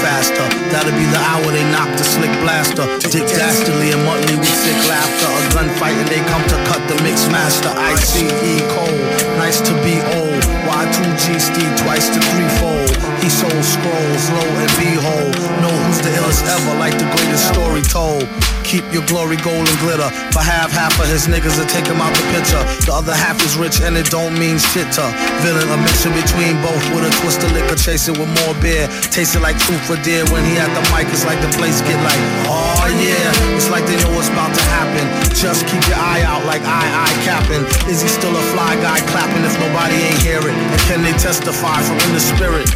[0.00, 0.44] faster.
[0.72, 2.88] That'll be the hour they knock the slick blaster.
[3.12, 5.28] Dick dastardly and Muttley with sick laughter.
[5.28, 7.68] A gunfight and they come to cut the mix master.
[7.68, 8.24] ICE
[8.72, 9.00] cold,
[9.36, 10.42] nice to be old.
[10.66, 12.90] Y2G Steve twice to threefold.
[13.20, 15.36] He sold scrolls, low and behold.
[15.60, 18.24] Know who's the illest ever, like the greatest story told.
[18.70, 20.06] Keep your glory gold and glitter.
[20.30, 22.62] For half, half of his niggas will take him out the picture.
[22.86, 25.10] The other half is rich and it don't mean shit to.
[25.42, 28.86] Villain, a mixture between both with a twist of liquor, chasing with more beer.
[29.10, 30.22] Tasting like truth for dear.
[30.30, 33.58] When he at the mic, it's like the place get like, oh yeah.
[33.58, 35.02] It's like they know what's about to happen.
[35.34, 37.66] Just keep your eye out like I, I capping.
[37.90, 40.54] Is he still a fly guy clapping if nobody ain't hear it?
[40.54, 42.70] And can they testify from in the spirit?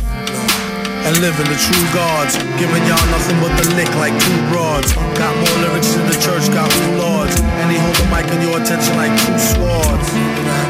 [1.04, 2.36] And living the true gods.
[2.56, 4.92] Giving y'all nothing but the lick like two broads.
[5.20, 7.36] Got more lyrics than the church, got two lords.
[7.60, 10.08] And he hold the mic in your attention like two swords.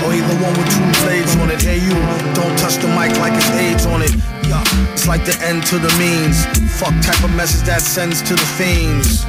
[0.02, 1.62] Or either one with two blades on it.
[1.62, 1.94] Hey you,
[2.34, 4.12] don't touch the mic like it's AIDS on it.
[4.44, 4.62] Yeah,
[4.92, 6.44] it's like the end to the means.
[6.76, 9.24] Fuck type of message that sends to the fiends.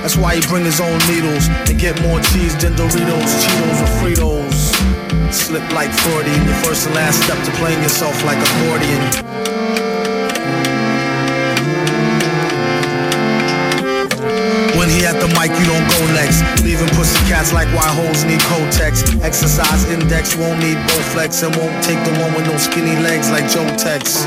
[0.00, 3.90] That's why he bring his own needles and get more cheese than Doritos, Cheetos, or
[4.00, 4.56] Fritos.
[5.32, 9.37] Slip like 40 in your first and last step to playing yourself like accordion.
[15.28, 16.42] The mic, you don't go next.
[16.62, 19.22] Leaving pussy cats like why hoes need Kotex.
[19.22, 23.48] Exercise index won't need Bowflex and won't take the one with no skinny legs like
[23.50, 24.26] Joe Tex.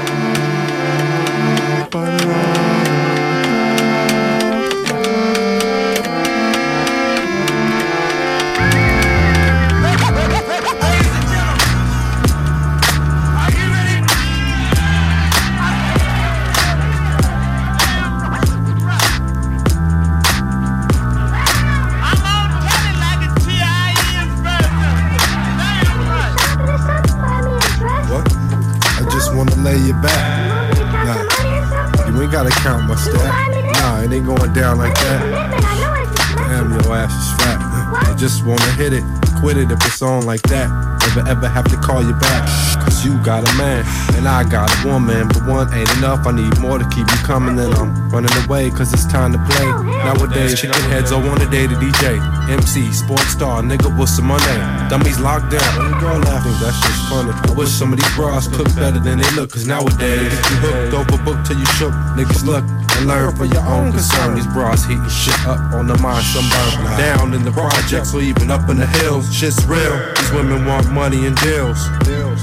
[38.94, 39.04] It,
[39.40, 40.70] quit it if it's on like that.
[41.16, 42.48] Never ever have to call you back.
[42.84, 43.86] Cause you got a man,
[44.16, 45.28] and I got a woman.
[45.28, 47.60] But one ain't enough, I need more to keep you coming.
[47.60, 49.66] And I'm running away, cause it's time to play.
[49.66, 52.41] Nowadays, chicken heads all want a day to DJ.
[52.52, 54.90] MC, sports star, nigga, what's my name?
[54.90, 55.86] Dummies locked down.
[55.86, 57.32] And girl laughing, that shit's funny.
[57.32, 60.94] I wish some of these bras cook better than they look, cause nowadays, you hooked
[60.94, 61.94] over book till you shook.
[62.20, 62.66] Niggas look
[63.00, 64.36] and learn for your own concern.
[64.36, 66.98] These bras hitting shit up on the mind, some burn.
[67.00, 69.96] Down in the projects or even up in the hills, shit's real.
[70.20, 71.80] These women want money and deals.
[72.04, 72.42] Deals.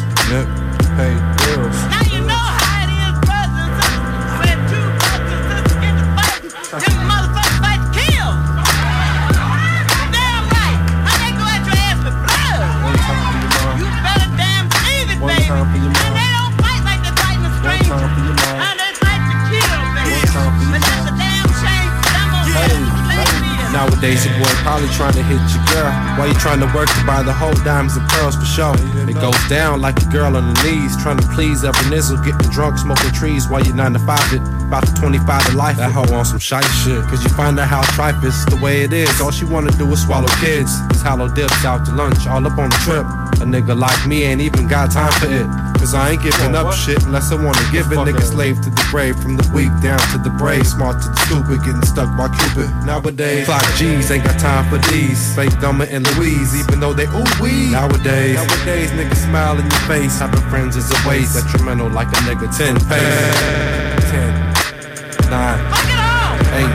[0.96, 1.12] Hey,
[1.44, 1.76] deals.
[1.92, 3.76] Now you know how it is, brothers.
[4.40, 5.44] When two brothers
[5.84, 6.00] get to
[6.80, 7.27] them
[23.98, 25.90] Nowadays, your boy probably trying to hit your girl.
[26.14, 28.76] While you trying to work to buy the whole diamonds and pearls for sure.
[29.10, 32.48] It goes down like a girl on the knees, trying to please every nizzle, getting
[32.50, 34.42] drunk, smoking trees while you 9 to 5 it.
[34.68, 35.78] About to 25 to life.
[35.78, 37.02] That hoe on some shite shit.
[37.10, 39.20] Cause you find out how tripe is the way it is.
[39.20, 40.70] All she wanna do is swallow kids.
[40.90, 43.04] It's hollow dips out to lunch, all up on the trip.
[43.42, 45.67] A nigga like me ain't even got time for it.
[45.78, 47.98] Cause I ain't giving up shit unless I wanna give it.
[47.98, 50.66] Nigga slave to the brave, from the weak down to the brave.
[50.66, 52.68] Smart to the stupid, getting stuck by Cupid.
[52.84, 55.34] Nowadays, clock G's ain't got time for these.
[55.34, 57.70] Fake Dumber and Louise, even though they ooh wee.
[57.70, 60.18] Nowadays, nowadays niggas smile in your face.
[60.18, 61.34] Having friends is a waste.
[61.34, 63.00] Detrimental like a nigga 10 pace.
[64.10, 64.34] 10,
[65.30, 65.58] 9,
[66.58, 66.68] 8,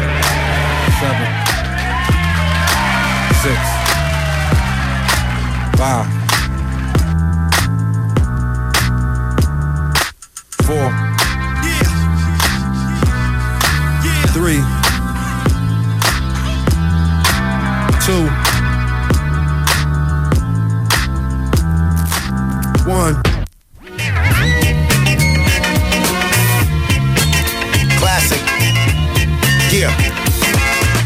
[1.03, 1.43] 7,
[3.43, 3.59] 6,
[5.77, 6.12] 5.
[14.33, 14.57] Three,
[18.01, 18.25] two,
[22.89, 23.13] one.
[27.99, 28.41] Classic.
[29.71, 29.95] Yeah.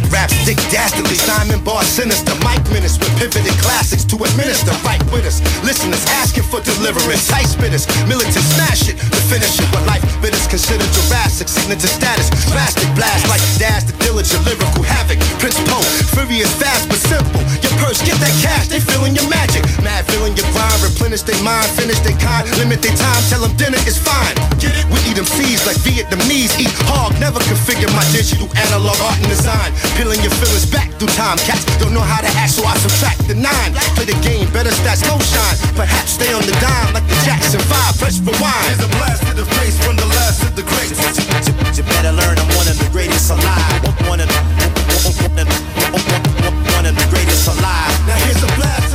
[0.10, 2.37] Rap stick dastardly, Simon Bar sinister.
[2.72, 4.74] Minutes with pivoted classics to administer.
[4.84, 5.40] Fight with us.
[5.64, 7.28] Listeners asking for deliverance.
[7.28, 9.68] Tight spitters, militant smash it to finish it.
[9.72, 11.48] What life bitters consider Jurassic.
[11.48, 12.30] Signature status.
[12.52, 15.20] Drastic blast like Dash the diligent lyrical havoc.
[15.40, 15.80] Prince Po,
[16.14, 17.42] furious fast but simple.
[17.64, 19.64] Your purse, get that cash, they feeling your magic.
[19.82, 23.56] Mad feeling your grind, replenish their mind, finish their kind, limit their time, tell them
[23.56, 24.36] dinner is fine.
[24.60, 24.86] Get it?
[25.36, 27.12] We eat them seeds like Vietnamese eat hog.
[27.20, 29.74] Never configure my digital analog art and design.
[30.00, 31.38] Peeling your feelings back through time.
[31.44, 33.74] Cats don't know how to act, so I subtract the nine.
[34.00, 35.58] Play the game, better stats, no shine.
[35.76, 38.00] Perhaps stay on the dime like the Jackson 5.
[38.00, 38.56] Fresh for wine.
[38.72, 41.02] Here's a blast to the face from the last of the greats.
[41.76, 43.84] You better learn I'm one of the greatest alive.
[44.08, 44.42] One of the,
[46.78, 47.94] one of the greatest alive.
[48.08, 48.87] Now here's a blast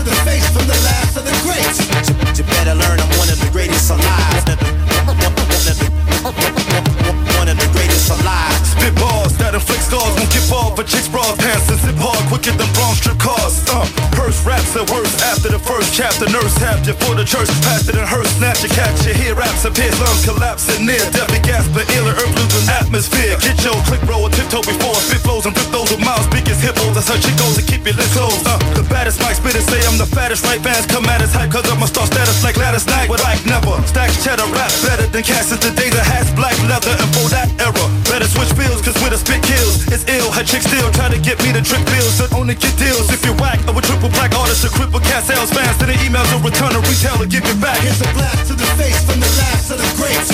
[10.82, 13.62] for chicks, bras, pants, and zip hard quicker than bronze strip cars.
[13.70, 13.86] Uh,
[14.18, 16.26] purse raps are worse after the first chapter.
[16.30, 17.46] Nurse tapped you for the church,
[17.86, 18.98] it and hearse, snatch your catch.
[19.06, 23.38] You hear raps appear, lungs collapsing near death, gas, but iller, earth losing atmosphere.
[23.38, 26.60] Get your click roll, a tiptoe before spit flows and rip those with miles, biggest
[26.60, 26.94] hippos.
[26.98, 28.42] That's how she goes to keep your lips closed.
[28.42, 31.50] Uh, the baddest mic spitters say I'm the fattest, right fans come at us hype,
[31.52, 33.06] cause I'm a star status like Gladys Knight.
[33.06, 36.56] With like never, stacks cheddar, rap better than cats since the day that has black
[36.66, 38.01] leather and for that era.
[38.12, 40.28] Better switch fields, cause with a spit kills, it's ill.
[40.36, 43.24] Her chick still try to get me to trick bills, but only get deals if
[43.24, 43.56] you're whack.
[43.64, 46.76] Of a triple black artist, a cripple cat sales fans, to the emails or return
[46.76, 47.80] a retailer, give it back.
[47.80, 50.28] Here's a blast to the face from the last of the greats.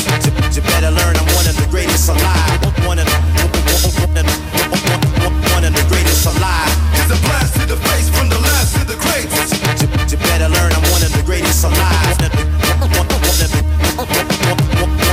[0.59, 2.59] You better learn I'm one of the greatest alive.
[2.83, 3.15] One of the,
[3.47, 4.35] one of the
[5.55, 6.75] one of the greatest alive.
[6.99, 9.55] Here's a blast to the face from the last of the greats.
[10.11, 12.27] You better learn I'm one of the greatest alive.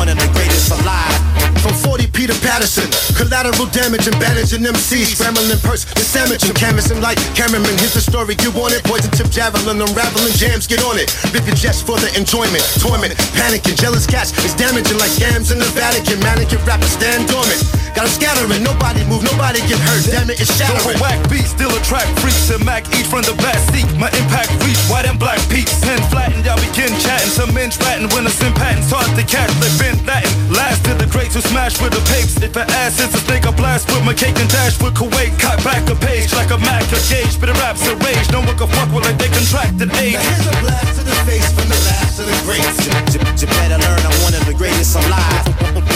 [0.01, 1.13] One of the greatest alive.
[1.61, 2.87] From 40 Peter Patterson,
[3.19, 5.83] collateral damage and bandaging MCs, scrambling purse,
[6.15, 7.75] and canvassing like cameraman.
[7.83, 8.79] Here's the story, you want it?
[8.87, 11.11] Poison tip javelin, unraveling jams, get on it.
[11.35, 15.67] Rip your for the enjoyment, torment, panicking, jealous cats is damaging like gams in the
[15.75, 16.15] Vatican.
[16.23, 17.59] Mannequin rappers stand dormant.
[17.91, 20.03] Got 'em scattering, nobody move, nobody get hurt.
[20.07, 20.99] Damn it, it's shattering.
[20.99, 23.87] whack beats, still attract freaks and Mac eat from the back seat.
[23.99, 25.75] My impact reach white and black peaks.
[25.83, 27.31] Pen flattened, y'all begin chatting.
[27.31, 28.91] Some men ratting when it's in patents.
[28.91, 30.31] Hard to catch, they been Latin.
[30.51, 32.44] Last to the greats who smash with the papes.
[32.45, 35.33] If an ass is a blast with my cake and dash with Kuwait.
[35.41, 37.41] Cut back a page like a Mac, a gauge.
[37.41, 38.29] But raps are rage.
[38.29, 39.89] No one can fuck with like they contracted.
[39.89, 42.85] Now here's a blast to the face from the last of the greats.
[42.85, 45.41] You, you better learn I'm one of the greatest alive.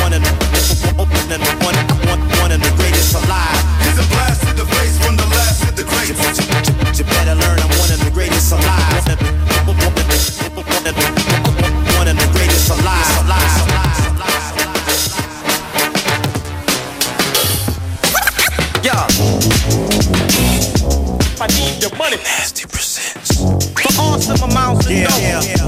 [0.01, 0.33] One of the,
[0.97, 1.77] one,
[2.09, 3.61] one, one of the greatest alive.
[3.85, 6.17] Here's a blast to the face from the last of the greats.
[6.17, 8.89] You, you better learn I'm one of the greatest alive.
[24.29, 25.17] Awesome amounts of Yeah, dough.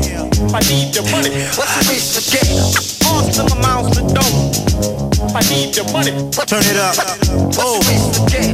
[0.06, 1.32] yeah, I need your money.
[1.58, 2.46] What's the wish to get?
[3.10, 5.34] Awesome amounts of dough.
[5.34, 6.12] I need your money.
[6.46, 6.94] Turn it up.
[7.58, 7.82] Oh.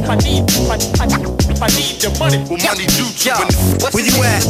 [0.08, 2.38] I need, I, I, I need your money.
[2.46, 3.42] What money do to Yeah.
[3.42, 3.50] an
[3.90, 4.46] Where you at?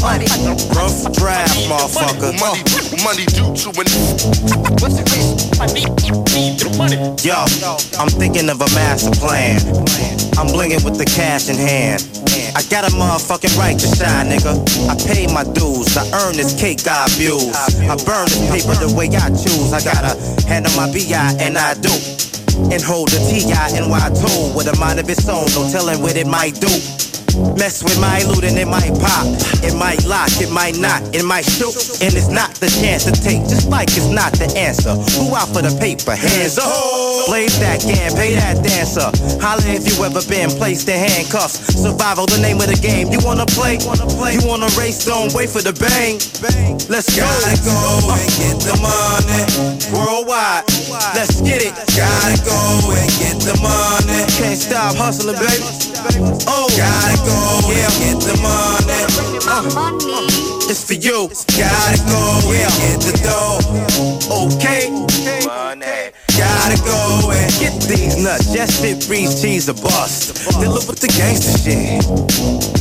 [0.00, 0.24] Money.
[0.72, 2.32] Rough draft, motherfucker.
[2.40, 2.64] Money,
[3.04, 3.86] money do to an
[4.80, 5.60] What's the wish?
[5.60, 5.92] I need,
[6.32, 6.96] need your money.
[7.20, 7.36] Yo,
[8.00, 9.60] I'm thinking of a master plan.
[10.38, 12.00] I'm blinging with the cash in hand.
[12.56, 14.56] I got a motherfucking right to shine, nigga.
[14.88, 15.96] I pay my dues.
[15.96, 17.52] I earn this cake I abuse.
[17.84, 19.72] I burn this paper the way I choose.
[19.74, 20.16] I gotta
[20.48, 21.92] handle my BI and I do.
[22.72, 25.46] And hold the T-I-N-Y tool with a mind of its own.
[25.54, 26.72] No telling what it might do.
[27.56, 29.26] Mess with my loot and it might pop.
[29.60, 31.74] It might lock, it might not, it might shoot.
[32.00, 34.96] And it's not the chance to take, just like it's not the answer.
[35.20, 36.16] Who out for the paper?
[36.16, 36.70] Hands up.
[37.26, 39.10] Blaze that game, pay that dancer.
[39.42, 41.58] Holla if you ever been placed in handcuffs.
[41.74, 43.12] Survival, the name of the game.
[43.12, 43.76] You wanna play?
[43.76, 45.04] You wanna race?
[45.04, 46.16] Don't wait for the bang.
[46.88, 47.26] Let's go.
[47.26, 49.42] Gotta go and get the money.
[49.92, 50.64] Worldwide.
[51.12, 51.74] Let's get it.
[51.98, 52.58] Gotta go
[52.94, 54.24] and get the money.
[54.38, 55.66] Can't stop hustling, baby.
[56.46, 57.34] Oh, gotta go
[57.74, 57.90] yeah.
[57.90, 59.02] and get the money.
[59.46, 59.66] Uh,
[60.70, 61.28] it's for you.
[61.58, 62.22] Gotta go
[62.54, 63.58] and get the dough.
[64.30, 64.90] Okay.
[65.46, 66.14] Money.
[66.38, 68.52] Gotta go and get these nuts.
[68.52, 70.50] Just fit breeze, cheese, or bust.
[70.60, 72.02] Dealing with the gangster shit.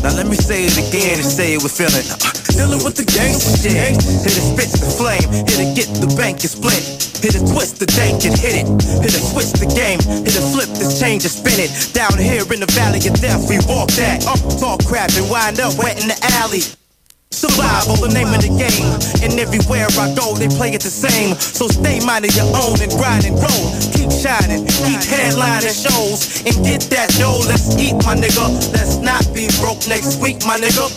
[0.04, 2.06] Now let me say it again and say it with feeling.
[2.10, 2.18] Uh,
[2.56, 3.76] Dealing with the gangster shit.
[3.76, 5.30] Hit it, spits the flame.
[5.46, 7.15] Hit it, get the bank and split.
[7.26, 8.68] Hit a twist the dank and hit it.
[9.02, 9.98] Hit it, switch the game.
[10.22, 11.74] Hit it, flip this change and spin it.
[11.92, 14.28] Down here in the valley of death, we walk that.
[14.30, 16.62] Up, talk crap and wind up wet in the alley.
[17.36, 18.96] Survival, the name of the game.
[19.20, 21.36] And everywhere I go, they play it the same.
[21.36, 23.76] So stay minding your own and grind and roll.
[23.92, 26.40] Keep shining, keep headlining shows.
[26.48, 28.48] And get that dough, let's eat, my nigga.
[28.72, 30.88] Let's not be broke next week, my nigga.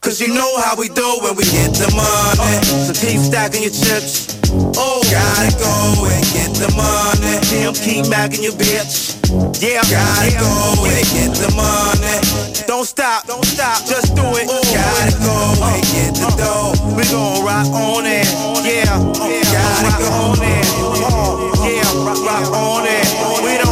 [0.00, 2.64] Cause you know how we do when we get the money.
[2.88, 4.40] So keep stacking your chips.
[4.72, 7.44] Oh, gotta go and get the money.
[7.52, 9.20] Damn, keep bagging your bitch.
[9.60, 12.57] Yeah, gotta go and get the money.
[12.78, 14.46] Don't stop, don't stop, just do it.
[14.46, 15.34] Gotta go
[15.66, 16.70] and get the dough.
[16.94, 18.24] We gon' rock on it.
[18.62, 19.02] Yeah,
[19.50, 20.62] gotta go on it.
[21.02, 23.02] Uh, yeah, rock, rock on it.
[23.42, 23.67] We don't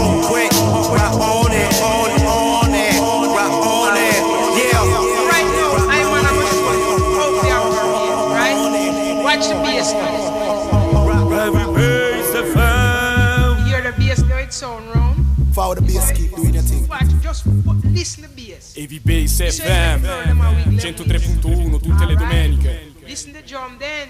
[17.42, 18.74] put- listen to bass.
[18.76, 22.92] Heavy Bass FM 103.1 tutte le domeniche.
[23.06, 24.08] Listen to drum then.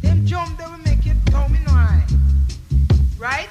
[0.00, 2.04] Them drum they will make you tell me no eye.
[3.18, 3.48] Right?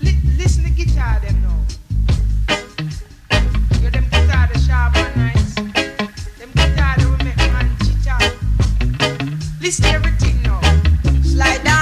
[0.00, 1.64] Li- listen to guitar them now.
[3.82, 5.54] Yo, them guitar the sharp and nice.
[6.38, 7.70] Them guitar they will make man
[8.08, 8.32] out.
[9.60, 10.60] Listen to everything now.
[11.22, 11.73] Slide down